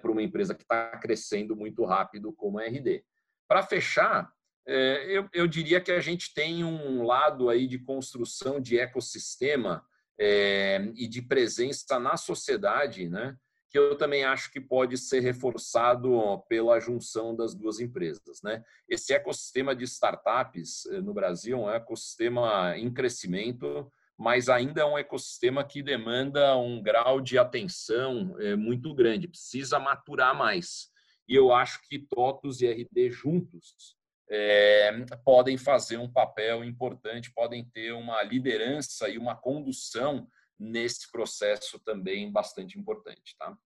para 0.01 0.11
uma 0.11 0.23
empresa 0.23 0.55
que 0.55 0.63
está 0.63 0.97
crescendo 0.97 1.55
muito 1.55 1.85
rápido 1.85 2.33
como 2.33 2.59
a 2.59 2.65
RD. 2.65 3.05
Para 3.47 3.63
fechar, 3.63 4.33
é, 4.71 5.07
eu, 5.09 5.27
eu, 5.33 5.47
diria 5.47 5.81
que 5.81 5.91
a 5.91 5.99
gente 5.99 6.35
tem 6.35 6.63
um 6.63 7.03
lado 7.03 7.49
aí 7.49 7.67
de 7.67 7.79
construção 7.79 8.61
de 8.61 8.79
ecossistema 8.79 9.83
é, 10.21 10.93
e 10.95 11.09
de 11.09 11.23
presença 11.23 11.99
na 11.99 12.19
sociedade, 12.19 13.09
né? 13.09 13.35
Que 13.71 13.79
eu 13.79 13.97
também 13.97 14.25
acho 14.25 14.51
que 14.51 14.61
pode 14.61 14.97
ser 14.97 15.21
reforçado 15.21 16.43
pela 16.49 16.81
junção 16.81 17.37
das 17.37 17.55
duas 17.55 17.81
empresas. 17.81 18.41
Né? 18.43 18.63
Esse 18.89 19.13
ecossistema 19.13 19.75
de 19.77 19.85
startups 19.85 20.87
é, 20.87 21.01
no 21.01 21.13
Brasil 21.13 21.59
é 21.59 21.61
um 21.61 21.71
ecossistema 21.71 22.77
em 22.77 22.93
crescimento, 22.93 23.91
mas 24.17 24.49
ainda 24.49 24.81
é 24.81 24.85
um 24.85 24.99
ecossistema 24.99 25.63
que 25.63 25.83
demanda 25.83 26.57
um 26.57 26.83
grau 26.83 27.21
de 27.21 27.39
atenção 27.39 28.35
é, 28.41 28.57
muito 28.57 28.95
grande, 28.95 29.29
precisa 29.29 29.79
maturar 29.79 30.35
mais. 30.35 30.89
E 31.29 31.35
eu 31.35 31.53
acho 31.53 31.81
que 31.87 31.99
TOTUS 31.99 32.63
e 32.63 32.67
RD 32.67 33.11
juntos 33.11 33.99
é, 34.31 34.91
podem 35.25 35.59
fazer 35.59 35.99
um 35.99 36.11
papel 36.11 36.65
importante, 36.65 37.33
podem 37.33 37.65
ter 37.65 37.93
uma 37.93 38.23
liderança 38.23 39.09
e 39.09 39.19
uma 39.19 39.37
condução 39.37 40.27
nesse 40.59 41.11
processo 41.11 41.79
também 41.81 42.31
bastante 42.31 42.79
importante, 42.79 43.37
tá? 43.37 43.57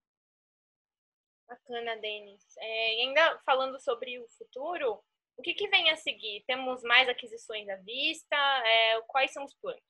Bacana, 1.47 1.97
Denis. 1.97 2.43
É, 2.57 2.95
e 2.95 3.07
ainda 3.07 3.39
falando 3.45 3.79
sobre 3.79 4.19
o 4.19 4.27
futuro, 4.29 5.03
o 5.37 5.41
que, 5.41 5.53
que, 5.53 5.67
vem 5.67 5.89
a 5.89 5.95
seguir? 5.95 6.43
Temos 6.47 6.81
mais 6.83 7.09
aquisições 7.09 7.67
à 7.69 7.75
vista? 7.77 8.35
É, 8.35 9.01
quais 9.07 9.31
são 9.31 9.43
os 9.43 9.53
planos? 9.55 9.83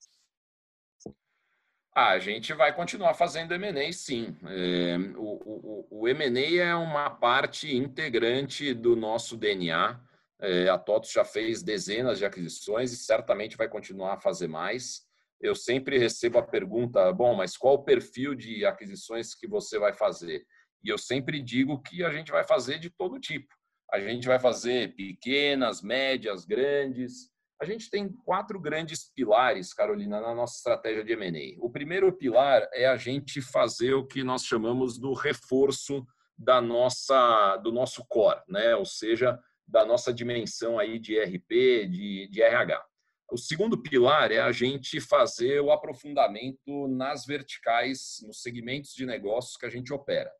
Ah, 1.95 2.09
a 2.09 2.19
gente 2.19 2.53
vai 2.53 2.75
continuar 2.75 3.13
fazendo 3.13 3.53
M&A, 3.53 3.91
sim. 3.93 4.35
É, 4.47 4.97
o 5.15 5.33
o, 5.63 5.87
o 5.89 6.07
M&A 6.07 6.63
é 6.63 6.75
uma 6.75 7.09
parte 7.09 7.75
integrante 7.75 8.73
do 8.73 8.95
nosso 8.95 9.37
DNA. 9.37 9.99
É, 10.39 10.69
a 10.69 10.77
TOTOS 10.77 11.11
já 11.11 11.23
fez 11.23 11.63
dezenas 11.63 12.17
de 12.17 12.25
aquisições 12.25 12.91
e 12.91 12.97
certamente 12.97 13.55
vai 13.55 13.69
continuar 13.69 14.13
a 14.13 14.19
fazer 14.19 14.47
mais. 14.47 15.07
Eu 15.43 15.53
sempre 15.53 15.97
recebo 15.97 16.37
a 16.37 16.41
pergunta: 16.41 17.11
bom, 17.11 17.35
mas 17.35 17.57
qual 17.57 17.75
o 17.75 17.83
perfil 17.83 18.33
de 18.33 18.65
aquisições 18.65 19.35
que 19.35 19.45
você 19.45 19.77
vai 19.77 19.93
fazer? 19.93 20.45
E 20.81 20.87
eu 20.87 20.97
sempre 20.97 21.41
digo 21.41 21.81
que 21.81 22.01
a 22.01 22.09
gente 22.11 22.31
vai 22.31 22.45
fazer 22.45 22.79
de 22.79 22.89
todo 22.89 23.19
tipo. 23.19 23.53
A 23.91 23.99
gente 23.99 24.25
vai 24.25 24.39
fazer 24.39 24.95
pequenas, 24.95 25.81
médias, 25.81 26.45
grandes. 26.45 27.29
A 27.61 27.65
gente 27.65 27.89
tem 27.89 28.09
quatro 28.25 28.59
grandes 28.59 29.11
pilares, 29.13 29.73
Carolina, 29.73 30.19
na 30.21 30.33
nossa 30.33 30.55
estratégia 30.55 31.03
de 31.03 31.13
M&A. 31.13 31.63
O 31.63 31.69
primeiro 31.69 32.11
pilar 32.11 32.67
é 32.73 32.85
a 32.85 32.95
gente 32.95 33.41
fazer 33.41 33.93
o 33.93 34.05
que 34.05 34.23
nós 34.23 34.45
chamamos 34.45 34.97
do 34.97 35.13
reforço 35.13 36.05
da 36.37 36.61
nossa, 36.61 37.57
do 37.57 37.71
nosso 37.71 38.05
core, 38.07 38.41
né? 38.47 38.75
Ou 38.75 38.85
seja, 38.85 39.37
da 39.67 39.85
nossa 39.85 40.13
dimensão 40.13 40.79
aí 40.79 40.97
de 40.99 41.19
RP, 41.19 41.87
de, 41.89 42.27
de 42.29 42.41
RH. 42.41 42.83
O 43.31 43.37
segundo 43.37 43.81
pilar 43.81 44.31
é 44.31 44.39
a 44.39 44.51
gente 44.51 44.99
fazer 44.99 45.59
o 45.59 45.71
aprofundamento 45.71 46.87
nas 46.87 47.25
verticais, 47.25 48.23
nos 48.27 48.41
segmentos 48.41 48.93
de 48.93 49.05
negócios 49.05 49.57
que 49.57 49.65
a 49.65 49.69
gente 49.69 49.91
opera. 49.91 50.31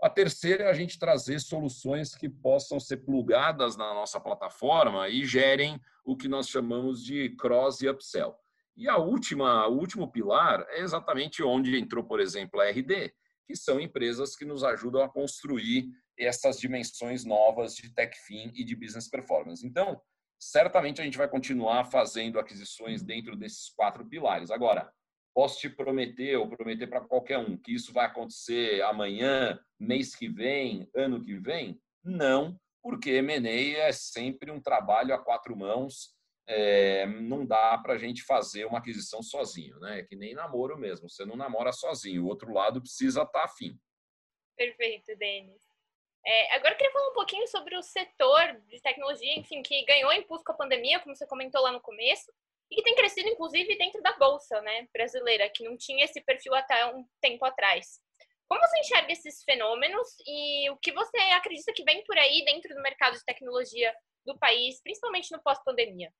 A 0.00 0.10
terceira 0.10 0.64
é 0.64 0.70
a 0.70 0.74
gente 0.74 0.98
trazer 0.98 1.40
soluções 1.40 2.14
que 2.14 2.28
possam 2.28 2.78
ser 2.78 2.98
plugadas 2.98 3.76
na 3.76 3.94
nossa 3.94 4.20
plataforma 4.20 5.08
e 5.08 5.24
gerem 5.24 5.80
o 6.04 6.16
que 6.16 6.28
nós 6.28 6.48
chamamos 6.48 7.02
de 7.02 7.30
cross 7.36 7.80
e 7.80 7.88
upsell. 7.88 8.36
E 8.76 8.88
a 8.88 8.98
última, 8.98 9.66
o 9.66 9.78
último 9.78 10.12
pilar 10.12 10.64
é 10.68 10.80
exatamente 10.80 11.42
onde 11.42 11.78
entrou, 11.78 12.04
por 12.04 12.20
exemplo, 12.20 12.60
a 12.60 12.68
RD, 12.68 13.12
que 13.46 13.56
são 13.56 13.80
empresas 13.80 14.36
que 14.36 14.44
nos 14.44 14.62
ajudam 14.62 15.02
a 15.02 15.08
construir 15.08 15.88
essas 16.18 16.58
dimensões 16.58 17.24
novas 17.24 17.74
de 17.74 17.92
tech 17.94 18.14
fin 18.26 18.52
e 18.54 18.64
de 18.64 18.76
business 18.76 19.08
performance. 19.08 19.66
Então, 19.66 20.00
certamente 20.38 21.00
a 21.00 21.04
gente 21.04 21.18
vai 21.18 21.28
continuar 21.28 21.84
fazendo 21.84 22.38
aquisições 22.38 23.02
dentro 23.02 23.36
desses 23.36 23.70
quatro 23.70 24.06
pilares. 24.06 24.50
Agora, 24.50 24.92
posso 25.34 25.58
te 25.58 25.68
prometer 25.68 26.36
ou 26.36 26.48
prometer 26.48 26.86
para 26.86 27.00
qualquer 27.00 27.38
um 27.38 27.56
que 27.56 27.74
isso 27.74 27.92
vai 27.92 28.06
acontecer 28.06 28.82
amanhã, 28.82 29.58
mês 29.78 30.14
que 30.14 30.28
vem, 30.28 30.88
ano 30.94 31.20
que 31.20 31.38
vem? 31.38 31.80
Não, 32.04 32.58
porque 32.86 33.10
M&A 33.10 33.78
é 33.78 33.90
sempre 33.90 34.48
um 34.52 34.60
trabalho 34.60 35.12
a 35.12 35.18
quatro 35.18 35.56
mãos. 35.56 36.14
É, 36.48 37.04
não 37.04 37.44
dá 37.44 37.76
para 37.78 37.94
a 37.94 37.98
gente 37.98 38.22
fazer 38.22 38.64
uma 38.64 38.78
aquisição 38.78 39.24
sozinho, 39.24 39.76
né? 39.80 39.98
É 39.98 40.02
que 40.04 40.14
nem 40.14 40.34
namoro 40.34 40.78
mesmo. 40.78 41.10
Você 41.10 41.24
não 41.24 41.34
namora 41.34 41.72
sozinho. 41.72 42.22
O 42.22 42.28
outro 42.28 42.52
lado 42.52 42.80
precisa 42.80 43.22
estar 43.22 43.40
tá 43.40 43.44
afim. 43.44 43.76
Perfeito, 44.56 45.16
Denis. 45.18 45.65
É, 46.26 46.56
agora 46.56 46.74
eu 46.74 46.76
queria 46.76 46.92
falar 46.92 47.08
um 47.10 47.14
pouquinho 47.14 47.46
sobre 47.46 47.76
o 47.76 47.82
setor 47.82 48.60
de 48.66 48.80
tecnologia, 48.82 49.38
enfim, 49.38 49.62
que 49.62 49.84
ganhou 49.84 50.12
impulso 50.12 50.42
com 50.44 50.52
a 50.52 50.56
pandemia, 50.56 50.98
como 50.98 51.14
você 51.14 51.26
comentou 51.26 51.62
lá 51.62 51.70
no 51.70 51.80
começo, 51.80 52.32
e 52.68 52.74
que 52.74 52.82
tem 52.82 52.96
crescido, 52.96 53.28
inclusive, 53.28 53.78
dentro 53.78 54.02
da 54.02 54.12
bolsa 54.16 54.60
né, 54.60 54.88
brasileira, 54.92 55.48
que 55.48 55.62
não 55.62 55.76
tinha 55.76 56.04
esse 56.04 56.20
perfil 56.20 56.52
até 56.54 56.84
um 56.86 57.06
tempo 57.20 57.44
atrás. 57.44 58.00
Como 58.48 58.60
você 58.60 58.80
enxerga 58.80 59.12
esses 59.12 59.44
fenômenos 59.44 60.08
e 60.26 60.68
o 60.70 60.76
que 60.78 60.92
você 60.92 61.16
acredita 61.32 61.72
que 61.72 61.84
vem 61.84 62.02
por 62.04 62.18
aí 62.18 62.44
dentro 62.44 62.74
do 62.74 62.82
mercado 62.82 63.14
de 63.14 63.24
tecnologia 63.24 63.94
do 64.24 64.36
país, 64.36 64.82
principalmente 64.82 65.30
no 65.30 65.40
pós-pandemia? 65.42 66.12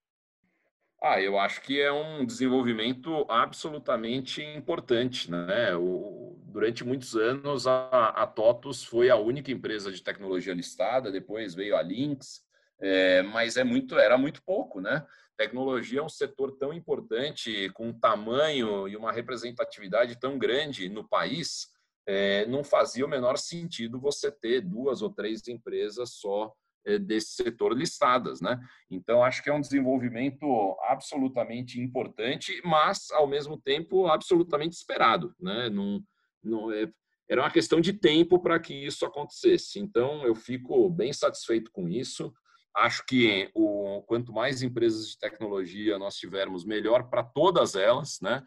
Ah, 1.03 1.21
eu 1.21 1.39
acho 1.39 1.61
que 1.61 1.81
é 1.81 1.93
um 1.93 2.25
desenvolvimento 2.25 3.27
absolutamente 3.29 4.43
importante, 4.43 5.31
né? 5.31 5.77
O, 5.77 6.26
durante 6.57 6.83
muitos 6.83 7.15
anos 7.15 7.67
a, 7.67 8.09
a 8.09 8.27
TOTUS 8.27 8.83
foi 8.83 9.11
a 9.11 9.17
única 9.17 9.53
empresa 9.53 9.93
de 9.93 10.03
tecnologia 10.03 10.55
listada, 10.55 11.13
depois 11.13 11.55
veio 11.55 11.77
a 11.77 11.83
Lynx, 11.83 12.41
é, 12.81 13.21
mas 13.25 13.59
é 13.59 13.63
muito, 13.63 13.99
era 13.99 14.17
muito 14.17 14.43
pouco, 14.43 14.81
né? 14.81 15.07
Tecnologia 15.37 16.01
é 16.01 16.03
um 16.03 16.09
setor 16.09 16.57
tão 16.57 16.73
importante, 16.73 17.69
com 17.75 17.89
um 17.89 18.01
tamanho 18.01 18.89
e 18.89 18.97
uma 18.97 19.13
representatividade 19.13 20.19
tão 20.19 20.39
grande 20.39 20.89
no 20.89 21.07
país, 21.07 21.67
é, 22.07 22.47
não 22.47 22.65
fazia 22.65 23.05
o 23.05 23.09
menor 23.09 23.37
sentido 23.37 24.01
você 24.01 24.33
ter 24.33 24.63
duas 24.63 25.03
ou 25.03 25.11
três 25.11 25.47
empresas 25.49 26.13
só 26.15 26.55
é, 26.87 26.99
desse 26.99 27.35
setor 27.35 27.77
listadas, 27.77 28.41
né? 28.41 28.59
Então 28.91 29.23
acho 29.23 29.43
que 29.43 29.51
é 29.51 29.53
um 29.53 29.61
desenvolvimento 29.61 30.75
absolutamente 30.89 31.79
importante, 31.79 32.63
mas 32.65 33.11
ao 33.11 33.27
mesmo 33.27 33.61
tempo 33.61 34.07
absolutamente 34.07 34.75
esperado, 34.75 35.35
né? 35.39 35.69
Não, 35.69 36.03
não 36.43 36.73
é, 36.73 36.91
era 37.29 37.43
uma 37.43 37.51
questão 37.51 37.81
de 37.81 37.93
tempo 37.93 38.39
para 38.39 38.59
que 38.59 38.75
isso 38.75 39.05
acontecesse. 39.05 39.79
Então 39.79 40.25
eu 40.25 40.35
fico 40.35 40.89
bem 40.91 41.13
satisfeito 41.13 41.71
com 41.71 41.89
isso. 41.89 42.33
Acho 42.75 43.05
que 43.07 43.51
o 43.55 44.03
quanto 44.07 44.33
mais 44.33 44.63
empresas 44.63 45.09
de 45.09 45.19
tecnologia 45.19 45.99
nós 45.99 46.17
tivermos, 46.17 46.65
melhor 46.65 47.09
para 47.09 47.23
todas 47.25 47.75
elas, 47.75 48.19
né? 48.21 48.45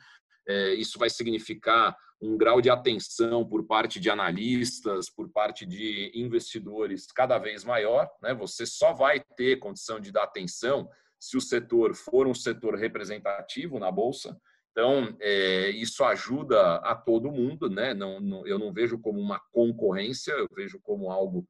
É, 0.47 0.73
isso 0.73 0.97
vai 0.97 1.09
significar 1.09 1.95
um 2.21 2.37
grau 2.37 2.59
de 2.59 2.69
atenção 2.69 3.47
por 3.47 3.65
parte 3.65 3.99
de 3.99 4.09
analistas, 4.09 5.09
por 5.09 5.29
parte 5.29 5.65
de 5.65 6.11
investidores 6.13 7.05
cada 7.07 7.37
vez 7.37 7.63
maior. 7.63 8.09
Né? 8.21 8.33
Você 8.33 8.65
só 8.65 8.93
vai 8.93 9.21
ter 9.37 9.59
condição 9.59 9.99
de 9.99 10.11
dar 10.11 10.23
atenção 10.23 10.89
se 11.19 11.37
o 11.37 11.41
setor 11.41 11.93
for 11.95 12.27
um 12.27 12.33
setor 12.33 12.75
representativo 12.75 13.79
na 13.79 13.91
bolsa. 13.91 14.39
Então, 14.79 15.13
é, 15.19 15.71
isso 15.71 16.05
ajuda 16.05 16.75
a 16.77 16.95
todo 16.95 17.29
mundo, 17.29 17.69
né? 17.69 17.93
Não, 17.93 18.21
não, 18.21 18.47
eu 18.47 18.57
não 18.57 18.71
vejo 18.71 18.97
como 18.97 19.19
uma 19.19 19.37
concorrência, 19.51 20.31
eu 20.31 20.47
vejo 20.55 20.79
como 20.81 21.11
algo 21.11 21.45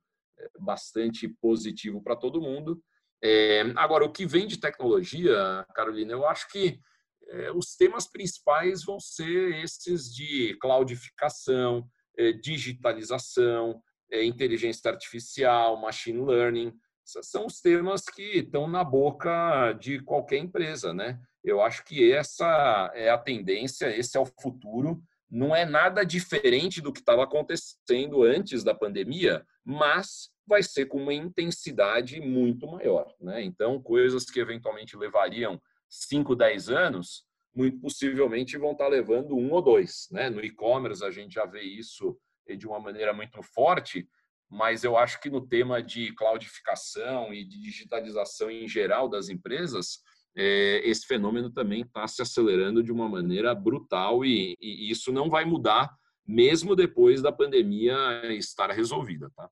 bastante 0.60 1.28
positivo 1.40 2.02
para 2.02 2.16
todo 2.16 2.42
mundo. 2.42 2.82
É, 3.24 3.62
agora, 3.76 4.04
o 4.04 4.12
que 4.12 4.26
vem 4.26 4.48
de 4.48 4.60
tecnologia, 4.60 5.64
Carolina, 5.76 6.12
eu 6.12 6.26
acho 6.26 6.50
que 6.50 6.80
é, 7.28 7.52
os 7.52 7.76
temas 7.76 8.10
principais 8.10 8.84
vão 8.84 9.00
ser 9.00 9.64
esses 9.64 10.12
de 10.12 10.58
cloudificação, 10.60 11.88
é, 12.18 12.32
digitalização, 12.32 13.80
é, 14.12 14.26
inteligência 14.26 14.90
artificial, 14.90 15.80
machine 15.80 16.26
learning. 16.26 16.74
São 17.04 17.46
os 17.46 17.62
temas 17.62 18.06
que 18.06 18.40
estão 18.40 18.68
na 18.68 18.84
boca 18.84 19.74
de 19.74 20.00
qualquer 20.00 20.38
empresa, 20.38 20.92
né? 20.96 21.20
Eu 21.50 21.62
acho 21.62 21.84
que 21.84 22.12
essa 22.12 22.92
é 22.94 23.10
a 23.10 23.18
tendência, 23.18 23.96
esse 23.96 24.18
é 24.18 24.20
o 24.20 24.26
futuro. 24.26 25.02
Não 25.30 25.56
é 25.56 25.66
nada 25.66 26.04
diferente 26.04 26.82
do 26.82 26.92
que 26.92 27.00
estava 27.00 27.24
acontecendo 27.24 28.24
antes 28.24 28.64
da 28.64 28.74
pandemia, 28.74 29.46
mas 29.64 30.30
vai 30.48 30.64
ser 30.64 30.86
com 30.86 30.98
uma 30.98 31.14
intensidade 31.14 32.20
muito 32.20 32.66
maior. 32.68 33.14
Né? 33.22 33.44
Então, 33.44 33.82
coisas 33.82 34.26
que 34.26 34.40
eventualmente 34.40 34.98
levariam 34.98 35.62
5, 35.88 36.36
10 36.36 36.70
anos, 36.70 37.26
muito 37.54 37.80
possivelmente 37.80 38.58
vão 38.58 38.72
estar 38.72 38.88
levando 38.88 39.36
um 39.36 39.52
ou 39.52 39.62
dois. 39.62 40.08
Né? 40.12 40.30
No 40.30 40.44
e-commerce, 40.44 41.04
a 41.04 41.12
gente 41.12 41.34
já 41.34 41.46
vê 41.46 41.62
isso 41.62 42.18
de 42.58 42.68
uma 42.68 42.80
maneira 42.80 43.14
muito 43.14 43.44
forte, 43.44 44.08
mas 44.50 44.84
eu 44.84 44.98
acho 44.98 45.22
que 45.22 45.30
no 45.30 45.46
tema 45.46 45.84
de 45.84 46.12
cloudificação 46.16 47.32
e 47.32 47.46
de 47.46 47.62
digitalização 47.62 48.50
em 48.50 48.68
geral 48.68 49.08
das 49.08 49.30
empresas, 49.30 50.00
é, 50.40 50.80
esse 50.88 51.06
fenômeno 51.06 51.52
também 51.52 51.82
está 51.82 52.08
se 52.08 52.22
acelerando 52.22 52.82
de 52.82 52.94
uma 52.94 53.10
maneira 53.10 53.54
brutal 53.54 54.24
e, 54.24 54.58
e, 54.62 54.90
isso 54.90 55.12
não 55.12 55.30
vai 55.30 55.44
mudar 55.44 55.94
mesmo 56.26 56.78
depois 56.78 57.22
da 57.22 57.30
pandemia 57.30 57.94
estar 58.38 58.72
resolvida, 58.72 59.30
tá? 59.36 59.50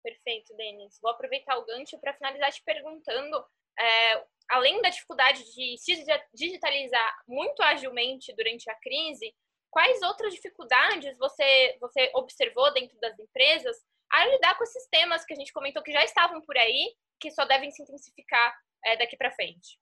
Perfeito, 0.00 0.54
Denis. 0.56 0.96
Vou 1.02 1.10
aproveitar 1.10 1.56
o 1.58 1.64
gancho 1.64 1.98
para 1.98 2.14
finalizar 2.14 2.52
te 2.52 2.62
perguntando, 2.64 3.44
é, 3.78 4.24
além 4.50 4.80
da 4.80 4.90
dificuldade 4.90 5.42
de 5.54 5.76
se 5.78 6.04
digitalizar 6.32 7.22
muito 7.26 7.62
agilmente 7.62 8.32
durante 8.36 8.70
a 8.70 8.74
crise, 8.76 9.34
quais 9.70 10.02
outras 10.02 10.34
dificuldades 10.34 11.18
você, 11.18 11.76
você 11.80 12.12
observou 12.14 12.72
dentro 12.74 12.96
das 13.00 13.18
empresas 13.18 13.76
a 14.12 14.24
lidar 14.26 14.56
com 14.56 14.62
esses 14.64 14.86
temas 14.88 15.24
que 15.24 15.32
a 15.32 15.36
gente 15.36 15.52
comentou 15.52 15.82
que 15.82 15.92
já 15.92 16.04
estavam 16.04 16.40
por 16.42 16.56
aí, 16.56 16.94
que 17.18 17.30
só 17.30 17.44
devem 17.44 17.70
se 17.70 17.82
intensificar 17.82 18.54
é, 18.84 18.96
daqui 18.96 19.16
para 19.16 19.30
frente? 19.32 19.78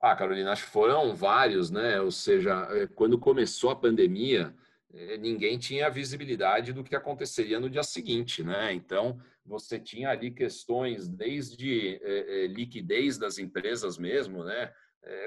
Ah, 0.00 0.14
Carolina, 0.14 0.52
acho 0.52 0.66
que 0.66 0.70
foram 0.70 1.14
vários, 1.14 1.70
né? 1.70 2.00
Ou 2.00 2.10
seja, 2.10 2.68
é, 2.70 2.86
quando 2.86 3.18
começou 3.18 3.70
a 3.70 3.76
pandemia, 3.76 4.54
é, 4.92 5.16
ninguém 5.16 5.58
tinha 5.58 5.90
visibilidade 5.90 6.72
do 6.72 6.84
que 6.84 6.94
aconteceria 6.94 7.58
no 7.58 7.70
dia 7.70 7.82
seguinte, 7.82 8.42
né? 8.42 8.72
Então, 8.72 9.18
você 9.44 9.80
tinha 9.80 10.10
ali 10.10 10.30
questões 10.30 11.08
desde 11.08 11.98
é, 12.02 12.46
liquidez 12.46 13.16
das 13.18 13.38
empresas 13.38 13.98
mesmo, 13.98 14.44
né? 14.44 14.72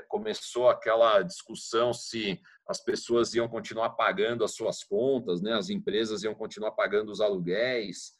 começou 0.09 0.67
aquela 0.67 1.21
discussão 1.21 1.93
se 1.93 2.37
as 2.67 2.83
pessoas 2.83 3.33
iam 3.33 3.47
continuar 3.47 3.91
pagando 3.91 4.43
as 4.43 4.53
suas 4.53 4.83
contas, 4.83 5.41
né? 5.41 5.53
As 5.53 5.69
empresas 5.69 6.21
iam 6.21 6.35
continuar 6.35 6.71
pagando 6.71 7.09
os 7.09 7.21
aluguéis, 7.21 8.11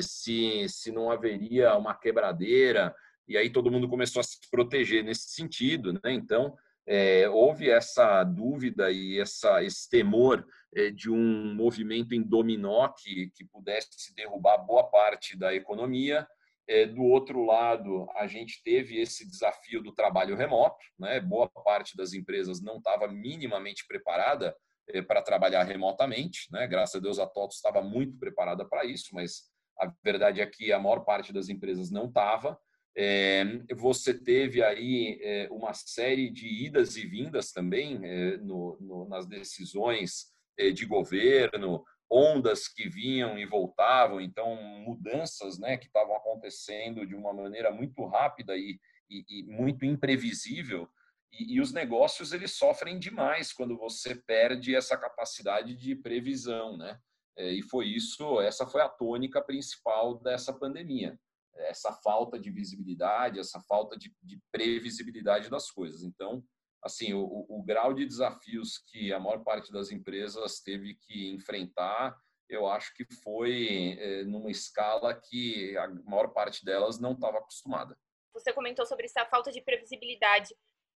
se, 0.00 0.66
se 0.70 0.90
não 0.90 1.10
haveria 1.10 1.76
uma 1.76 1.92
quebradeira, 1.92 2.94
e 3.28 3.36
aí 3.36 3.50
todo 3.50 3.70
mundo 3.70 3.88
começou 3.88 4.20
a 4.20 4.22
se 4.24 4.38
proteger 4.50 5.04
nesse 5.04 5.30
sentido, 5.30 5.92
né? 5.92 6.12
Então, 6.12 6.56
é, 6.86 7.28
houve 7.28 7.70
essa 7.70 8.24
dúvida 8.24 8.90
e 8.90 9.20
essa, 9.20 9.62
esse 9.62 9.88
temor 9.88 10.44
é, 10.74 10.90
de 10.90 11.10
um 11.10 11.54
movimento 11.54 12.14
em 12.14 12.22
dominó 12.22 12.88
que, 12.88 13.30
que 13.34 13.44
pudesse 13.44 14.14
derrubar 14.14 14.58
boa 14.58 14.84
parte 14.84 15.36
da 15.36 15.54
economia. 15.54 16.26
É, 16.68 16.86
do 16.86 17.02
outro 17.02 17.44
lado, 17.44 18.08
a 18.16 18.26
gente 18.26 18.62
teve 18.62 19.00
esse 19.00 19.28
desafio 19.28 19.82
do 19.82 19.92
trabalho 19.92 20.36
remoto, 20.36 20.78
né? 20.98 21.20
boa 21.20 21.48
parte 21.48 21.96
das 21.96 22.12
empresas 22.14 22.62
não 22.62 22.76
estava 22.78 23.08
minimamente 23.08 23.84
preparada 23.86 24.56
é, 24.88 25.02
para 25.02 25.22
trabalhar 25.22 25.64
remotamente, 25.64 26.48
né? 26.52 26.66
graças 26.66 26.96
a 26.96 27.00
Deus 27.00 27.18
a 27.18 27.26
TOTO 27.26 27.52
estava 27.54 27.82
muito 27.82 28.16
preparada 28.16 28.64
para 28.64 28.84
isso, 28.84 29.08
mas 29.12 29.50
a 29.80 29.92
verdade 30.02 30.40
é 30.40 30.46
que 30.46 30.72
a 30.72 30.78
maior 30.78 31.00
parte 31.00 31.32
das 31.32 31.48
empresas 31.48 31.90
não 31.90 32.06
estava. 32.06 32.58
É, 32.94 33.42
você 33.74 34.12
teve 34.12 34.62
aí 34.62 35.18
é, 35.22 35.48
uma 35.50 35.72
série 35.72 36.30
de 36.30 36.46
idas 36.46 36.96
e 36.96 37.06
vindas 37.06 37.50
também 37.50 37.98
é, 38.04 38.36
no, 38.36 38.76
no, 38.80 39.08
nas 39.08 39.26
decisões 39.26 40.30
de 40.74 40.84
governo, 40.84 41.82
ondas 42.10 42.68
que 42.68 42.86
vinham 42.86 43.38
e 43.38 43.46
voltavam, 43.46 44.20
então 44.20 44.54
mudanças 44.84 45.58
né, 45.58 45.78
que 45.78 45.86
estavam 45.86 46.14
acontecendo 46.14 47.06
de 47.06 47.14
uma 47.14 47.32
maneira 47.32 47.70
muito 47.70 48.04
rápida 48.04 48.54
e, 48.54 48.78
e, 49.08 49.24
e 49.26 49.42
muito 49.44 49.86
imprevisível. 49.86 50.86
E, 51.32 51.54
e, 51.54 51.60
os 51.60 51.72
negócios 51.72 52.34
eles 52.34 52.52
sofrem 52.52 52.98
demais 52.98 53.50
quando 53.50 53.78
você 53.78 54.14
perde 54.14 54.76
essa 54.76 54.94
capacidade 54.94 55.74
de 55.74 55.96
previsão, 55.96 56.76
né? 56.76 56.98
E 57.38 57.62
foi 57.62 57.86
isso, 57.86 58.42
essa 58.42 58.66
foi 58.66 58.82
a 58.82 58.90
tônica 58.90 59.40
principal 59.42 60.20
dessa 60.20 60.52
pandemia 60.52 61.18
essa 61.56 61.92
falta 61.92 62.38
de 62.38 62.50
visibilidade, 62.50 63.38
essa 63.38 63.60
falta 63.60 63.96
de, 63.96 64.14
de 64.22 64.40
previsibilidade 64.50 65.50
das 65.50 65.70
coisas. 65.70 66.02
Então, 66.02 66.42
assim, 66.82 67.14
o, 67.14 67.46
o, 67.48 67.62
grau 67.62 67.94
de 67.94 68.04
desafios 68.04 68.78
que 68.90 69.12
a 69.12 69.20
maior 69.20 69.42
parte 69.44 69.72
das 69.72 69.90
empresas 69.90 70.60
teve 70.60 70.94
que 70.94 71.30
enfrentar, 71.30 72.16
eu 72.48 72.66
acho 72.66 72.92
que 72.94 73.06
foi 73.22 73.96
é, 73.98 74.24
numa 74.24 74.50
escala 74.50 75.14
que 75.14 75.76
a 75.76 75.88
maior 76.04 76.28
parte 76.28 76.64
delas 76.64 76.98
não 76.98 77.12
estava 77.12 77.38
acostumada. 77.38 77.96
Você 78.34 78.52
comentou 78.52 78.84
sobre 78.86 79.06
essa 79.06 79.24
falta 79.26 79.52
de 79.52 79.62
previsibilidade. 79.62 80.54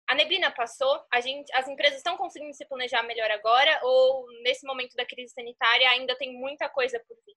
A 0.08 0.14
neblina 0.14 0.50
passou, 0.50 1.02
a 1.12 1.20
gente, 1.20 1.52
as 1.54 1.66
empresas 1.66 1.98
estão 1.98 2.16
conseguindo 2.16 2.54
se 2.54 2.66
planejar 2.66 3.02
melhor 3.02 3.30
agora 3.30 3.80
ou 3.82 4.26
nesse 4.42 4.66
momento 4.66 4.94
da 4.94 5.06
crise 5.06 5.32
sanitária 5.32 5.88
ainda 5.90 6.16
tem 6.16 6.32
muita 6.38 6.68
coisa 6.68 7.02
por 7.08 7.16
vir? 7.26 7.34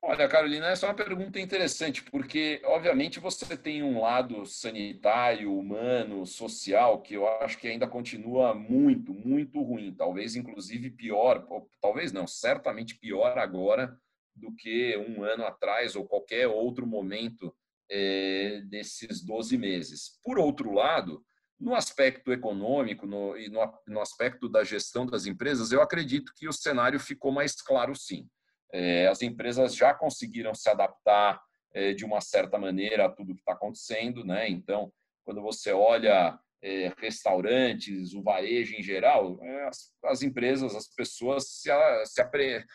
Olha, 0.00 0.28
Carolina, 0.28 0.68
essa 0.68 0.86
é 0.86 0.88
uma 0.88 0.94
pergunta 0.94 1.40
interessante, 1.40 2.04
porque, 2.04 2.62
obviamente, 2.64 3.18
você 3.18 3.56
tem 3.56 3.82
um 3.82 4.00
lado 4.00 4.46
sanitário, 4.46 5.56
humano, 5.56 6.24
social, 6.24 7.02
que 7.02 7.14
eu 7.14 7.26
acho 7.40 7.58
que 7.58 7.66
ainda 7.66 7.86
continua 7.86 8.54
muito, 8.54 9.12
muito 9.12 9.60
ruim. 9.60 9.92
Talvez, 9.92 10.36
inclusive, 10.36 10.90
pior, 10.90 11.46
talvez 11.80 12.12
não, 12.12 12.28
certamente 12.28 12.96
pior 12.96 13.36
agora 13.38 13.98
do 14.36 14.54
que 14.54 14.96
um 14.96 15.24
ano 15.24 15.44
atrás 15.44 15.96
ou 15.96 16.06
qualquer 16.06 16.46
outro 16.46 16.86
momento 16.86 17.52
é, 17.90 18.62
desses 18.66 19.20
12 19.24 19.58
meses. 19.58 20.18
Por 20.22 20.38
outro 20.38 20.72
lado, 20.72 21.24
no 21.58 21.74
aspecto 21.74 22.32
econômico 22.32 23.04
no, 23.04 23.36
e 23.36 23.48
no, 23.48 23.60
no 23.86 24.00
aspecto 24.00 24.48
da 24.48 24.62
gestão 24.62 25.04
das 25.04 25.26
empresas, 25.26 25.72
eu 25.72 25.82
acredito 25.82 26.32
que 26.36 26.46
o 26.46 26.52
cenário 26.52 27.00
ficou 27.00 27.32
mais 27.32 27.60
claro, 27.60 27.96
sim. 27.96 28.28
É, 28.72 29.06
as 29.08 29.22
empresas 29.22 29.74
já 29.74 29.94
conseguiram 29.94 30.54
se 30.54 30.68
adaptar 30.68 31.40
é, 31.74 31.92
de 31.92 32.04
uma 32.04 32.20
certa 32.20 32.58
maneira 32.58 33.06
a 33.06 33.08
tudo 33.08 33.34
que 33.34 33.40
está 33.40 33.52
acontecendo, 33.52 34.24
né? 34.24 34.48
Então, 34.48 34.92
quando 35.24 35.42
você 35.42 35.72
olha 35.72 36.38
é, 36.62 36.92
restaurantes, 36.98 38.14
o 38.14 38.22
varejo 38.22 38.74
em 38.74 38.82
geral, 38.82 39.38
as, 39.68 39.92
as, 40.04 40.22
empresas, 40.22 40.74
as 40.74 40.88
pessoas 40.88 41.48
se, 41.48 41.70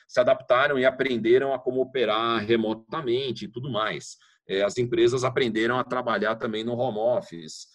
se, 0.07 0.19
adaptaram 0.19 0.79
e 0.79 0.85
aprenderam 0.85 1.53
a 1.53 1.59
como 1.59 1.81
operar 1.81 2.43
remotamente 2.45 3.45
e 3.45 3.47
tudo 3.47 3.69
mais. 3.69 4.17
as 4.65 4.77
empresas 4.77 5.23
aprenderam 5.23 5.77
a 5.77 5.83
trabalhar 5.83 6.35
também 6.35 6.63
no 6.63 6.77
home 6.77 6.99
office. 6.99 7.67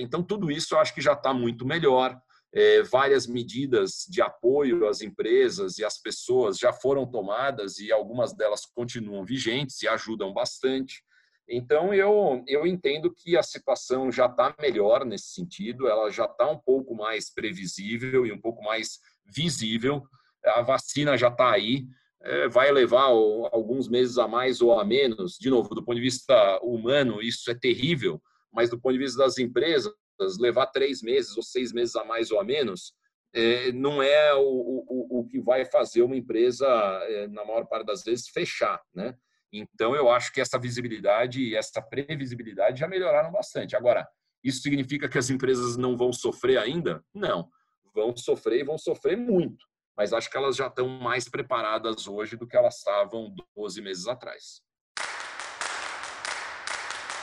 então, 0.00 0.22
tudo 0.22 0.50
isso 0.50 0.74
eu 0.74 0.78
acho 0.78 0.94
que 0.94 1.00
já 1.00 1.14
está 1.14 1.34
muito 1.34 1.66
melhor 1.66 2.20
é, 2.54 2.82
várias 2.82 3.26
medidas 3.26 4.06
de 4.08 4.22
apoio 4.22 4.86
às 4.88 5.02
empresas 5.02 5.78
e 5.78 5.84
às 5.84 6.00
pessoas 6.00 6.58
já 6.58 6.72
foram 6.72 7.06
tomadas 7.06 7.78
e 7.78 7.92
algumas 7.92 8.32
delas 8.32 8.64
continuam 8.64 9.24
vigentes 9.24 9.82
e 9.82 9.88
ajudam 9.88 10.32
bastante. 10.32 11.02
Então, 11.48 11.94
eu, 11.94 12.44
eu 12.46 12.66
entendo 12.66 13.10
que 13.14 13.36
a 13.36 13.42
situação 13.42 14.12
já 14.12 14.26
está 14.26 14.54
melhor 14.60 15.04
nesse 15.04 15.28
sentido, 15.28 15.88
ela 15.88 16.10
já 16.10 16.26
está 16.26 16.50
um 16.50 16.58
pouco 16.58 16.94
mais 16.94 17.32
previsível 17.32 18.26
e 18.26 18.32
um 18.32 18.40
pouco 18.40 18.62
mais 18.62 18.98
visível. 19.24 20.02
A 20.44 20.60
vacina 20.60 21.16
já 21.16 21.28
está 21.28 21.50
aí, 21.50 21.86
é, 22.22 22.48
vai 22.48 22.70
levar 22.70 23.04
alguns 23.04 23.88
meses 23.88 24.18
a 24.18 24.28
mais 24.28 24.60
ou 24.60 24.78
a 24.78 24.84
menos. 24.84 25.38
De 25.38 25.48
novo, 25.48 25.74
do 25.74 25.82
ponto 25.82 25.96
de 25.96 26.02
vista 26.02 26.60
humano, 26.62 27.22
isso 27.22 27.50
é 27.50 27.54
terrível, 27.54 28.20
mas 28.52 28.68
do 28.68 28.78
ponto 28.78 28.92
de 28.92 28.98
vista 28.98 29.18
das 29.18 29.38
empresas, 29.38 29.90
levar 30.38 30.66
três 30.66 31.02
meses 31.02 31.36
ou 31.36 31.42
seis 31.42 31.72
meses 31.72 31.94
a 31.96 32.04
mais 32.04 32.30
ou 32.30 32.40
a 32.40 32.44
menos, 32.44 32.92
é, 33.34 33.72
não 33.72 34.02
é 34.02 34.34
o, 34.34 34.40
o, 34.40 35.20
o 35.20 35.26
que 35.26 35.40
vai 35.40 35.64
fazer 35.64 36.02
uma 36.02 36.16
empresa, 36.16 36.66
é, 37.08 37.28
na 37.28 37.44
maior 37.44 37.66
parte 37.66 37.86
das 37.86 38.02
vezes, 38.02 38.28
fechar. 38.28 38.80
Né? 38.94 39.14
Então, 39.52 39.94
eu 39.94 40.10
acho 40.10 40.32
que 40.32 40.40
essa 40.40 40.58
visibilidade 40.58 41.42
e 41.42 41.54
essa 41.54 41.80
previsibilidade 41.80 42.80
já 42.80 42.88
melhoraram 42.88 43.30
bastante. 43.30 43.76
Agora, 43.76 44.06
isso 44.42 44.62
significa 44.62 45.08
que 45.08 45.18
as 45.18 45.30
empresas 45.30 45.76
não 45.76 45.96
vão 45.96 46.12
sofrer 46.12 46.58
ainda? 46.58 47.02
Não. 47.14 47.48
Vão 47.94 48.16
sofrer 48.16 48.60
e 48.60 48.64
vão 48.64 48.78
sofrer 48.78 49.16
muito. 49.16 49.66
mas 49.96 50.12
acho 50.12 50.30
que 50.30 50.36
elas 50.36 50.54
já 50.54 50.68
estão 50.68 50.88
mais 50.88 51.28
preparadas 51.28 52.06
hoje 52.06 52.36
do 52.36 52.46
que 52.46 52.56
elas 52.56 52.76
estavam 52.76 53.34
12 53.56 53.82
meses 53.82 54.06
atrás. 54.06 54.62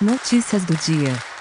Notícias 0.01 0.65
do 0.65 0.75
dia. 0.75 1.34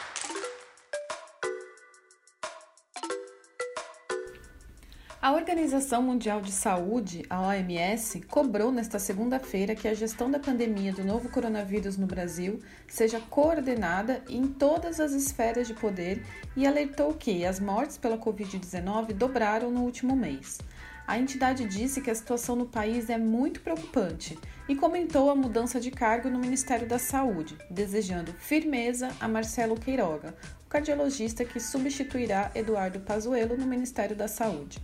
A 5.24 5.32
Organização 5.32 6.02
Mundial 6.02 6.42
de 6.42 6.52
Saúde, 6.52 7.24
a 7.30 7.40
OMS, 7.40 8.20
cobrou 8.28 8.70
nesta 8.70 8.98
segunda-feira 8.98 9.74
que 9.74 9.88
a 9.88 9.94
gestão 9.94 10.30
da 10.30 10.38
pandemia 10.38 10.92
do 10.92 11.02
novo 11.02 11.30
coronavírus 11.30 11.96
no 11.96 12.06
Brasil 12.06 12.60
seja 12.86 13.18
coordenada 13.30 14.22
em 14.28 14.46
todas 14.46 15.00
as 15.00 15.12
esferas 15.12 15.66
de 15.66 15.72
poder 15.72 16.22
e 16.54 16.66
alertou 16.66 17.14
que 17.14 17.42
as 17.46 17.58
mortes 17.58 17.96
pela 17.96 18.18
Covid-19 18.18 19.14
dobraram 19.14 19.70
no 19.70 19.80
último 19.80 20.14
mês. 20.14 20.58
A 21.06 21.18
entidade 21.18 21.64
disse 21.64 22.02
que 22.02 22.10
a 22.10 22.14
situação 22.14 22.54
no 22.54 22.66
país 22.66 23.08
é 23.08 23.16
muito 23.16 23.62
preocupante 23.62 24.38
e 24.68 24.76
comentou 24.76 25.30
a 25.30 25.34
mudança 25.34 25.80
de 25.80 25.90
cargo 25.90 26.28
no 26.28 26.38
Ministério 26.38 26.86
da 26.86 26.98
Saúde, 26.98 27.56
desejando 27.70 28.30
firmeza 28.34 29.10
a 29.18 29.26
Marcelo 29.26 29.74
Queiroga, 29.74 30.34
o 30.66 30.68
cardiologista 30.68 31.46
que 31.46 31.58
substituirá 31.58 32.50
Eduardo 32.54 33.00
Pazuello 33.00 33.56
no 33.56 33.66
Ministério 33.66 34.14
da 34.14 34.28
Saúde. 34.28 34.82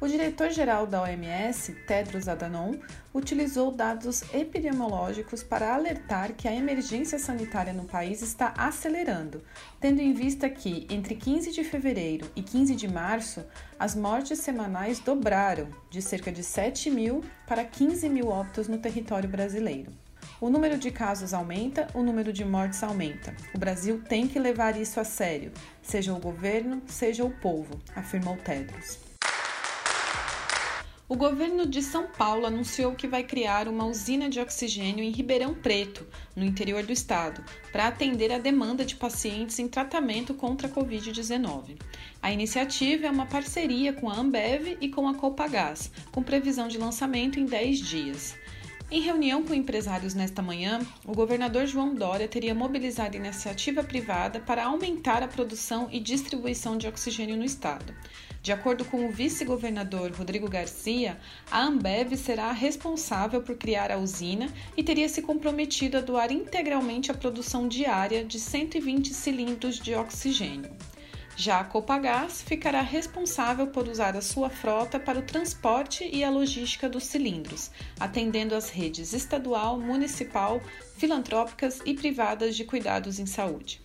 O 0.00 0.08
diretor-geral 0.08 0.86
da 0.86 1.02
OMS, 1.02 1.74
Tedros 1.86 2.26
Adhanom, 2.26 2.72
utilizou 3.12 3.70
dados 3.70 4.22
epidemiológicos 4.32 5.42
para 5.42 5.74
alertar 5.74 6.32
que 6.32 6.48
a 6.48 6.56
emergência 6.56 7.18
sanitária 7.18 7.74
no 7.74 7.84
país 7.84 8.22
está 8.22 8.54
acelerando, 8.56 9.42
tendo 9.78 10.00
em 10.00 10.14
vista 10.14 10.48
que, 10.48 10.86
entre 10.88 11.14
15 11.14 11.52
de 11.52 11.62
fevereiro 11.62 12.30
e 12.34 12.42
15 12.42 12.74
de 12.76 12.88
março, 12.88 13.44
as 13.78 13.94
mortes 13.94 14.38
semanais 14.38 15.00
dobraram, 15.00 15.68
de 15.90 16.00
cerca 16.00 16.32
de 16.32 16.42
7 16.42 16.88
mil 16.90 17.22
para 17.46 17.62
15 17.62 18.08
mil 18.08 18.28
óbitos 18.28 18.68
no 18.68 18.78
território 18.78 19.28
brasileiro. 19.28 19.92
O 20.40 20.48
número 20.48 20.78
de 20.78 20.90
casos 20.90 21.34
aumenta, 21.34 21.88
o 21.92 22.02
número 22.02 22.32
de 22.32 22.42
mortes 22.42 22.82
aumenta. 22.82 23.34
O 23.54 23.58
Brasil 23.58 24.00
tem 24.08 24.26
que 24.26 24.38
levar 24.38 24.80
isso 24.80 24.98
a 24.98 25.04
sério, 25.04 25.52
seja 25.82 26.14
o 26.14 26.18
governo, 26.18 26.80
seja 26.86 27.22
o 27.22 27.30
povo, 27.30 27.78
afirmou 27.94 28.38
Tedros. 28.38 29.09
O 31.10 31.16
governo 31.16 31.66
de 31.66 31.82
São 31.82 32.06
Paulo 32.06 32.46
anunciou 32.46 32.94
que 32.94 33.08
vai 33.08 33.24
criar 33.24 33.66
uma 33.66 33.84
usina 33.84 34.28
de 34.28 34.38
oxigênio 34.38 35.02
em 35.02 35.10
Ribeirão 35.10 35.52
Preto, 35.52 36.06
no 36.36 36.44
interior 36.44 36.84
do 36.84 36.92
estado, 36.92 37.44
para 37.72 37.88
atender 37.88 38.30
a 38.32 38.38
demanda 38.38 38.84
de 38.84 38.94
pacientes 38.94 39.58
em 39.58 39.66
tratamento 39.66 40.34
contra 40.34 40.68
a 40.68 40.70
Covid-19. 40.70 41.80
A 42.22 42.30
iniciativa 42.30 43.08
é 43.08 43.10
uma 43.10 43.26
parceria 43.26 43.92
com 43.92 44.08
a 44.08 44.16
Ambev 44.16 44.78
e 44.80 44.88
com 44.88 45.08
a 45.08 45.14
Copagás, 45.16 45.90
com 46.12 46.22
previsão 46.22 46.68
de 46.68 46.78
lançamento 46.78 47.40
em 47.40 47.44
10 47.44 47.80
dias. 47.80 48.36
Em 48.88 49.00
reunião 49.00 49.42
com 49.42 49.52
empresários 49.52 50.14
nesta 50.14 50.40
manhã, 50.40 50.80
o 51.04 51.12
governador 51.12 51.66
João 51.66 51.92
Dória 51.92 52.28
teria 52.28 52.54
mobilizado 52.54 53.16
iniciativa 53.16 53.82
privada 53.82 54.38
para 54.38 54.66
aumentar 54.66 55.24
a 55.24 55.28
produção 55.28 55.88
e 55.90 55.98
distribuição 55.98 56.78
de 56.78 56.86
oxigênio 56.86 57.36
no 57.36 57.44
estado. 57.44 57.92
De 58.42 58.52
acordo 58.52 58.86
com 58.86 59.06
o 59.06 59.10
vice-governador 59.10 60.12
Rodrigo 60.12 60.48
Garcia, 60.48 61.18
a 61.50 61.62
Ambev 61.62 62.16
será 62.16 62.50
responsável 62.52 63.42
por 63.42 63.54
criar 63.56 63.92
a 63.92 63.98
usina 63.98 64.50
e 64.74 64.82
teria 64.82 65.10
se 65.10 65.20
comprometido 65.20 65.98
a 65.98 66.00
doar 66.00 66.32
integralmente 66.32 67.10
a 67.10 67.14
produção 67.14 67.68
diária 67.68 68.24
de 68.24 68.40
120 68.40 69.12
cilindros 69.12 69.78
de 69.78 69.94
oxigênio. 69.94 70.70
Já 71.36 71.60
a 71.60 71.64
Copagás 71.64 72.42
ficará 72.42 72.80
responsável 72.80 73.66
por 73.66 73.86
usar 73.86 74.16
a 74.16 74.22
sua 74.22 74.48
frota 74.48 74.98
para 74.98 75.18
o 75.18 75.22
transporte 75.22 76.08
e 76.10 76.24
a 76.24 76.30
logística 76.30 76.88
dos 76.88 77.04
cilindros, 77.04 77.70
atendendo 77.98 78.54
as 78.54 78.70
redes 78.70 79.12
estadual, 79.12 79.78
municipal, 79.78 80.62
filantrópicas 80.96 81.80
e 81.84 81.92
privadas 81.92 82.56
de 82.56 82.64
cuidados 82.64 83.18
em 83.18 83.26
saúde. 83.26 83.82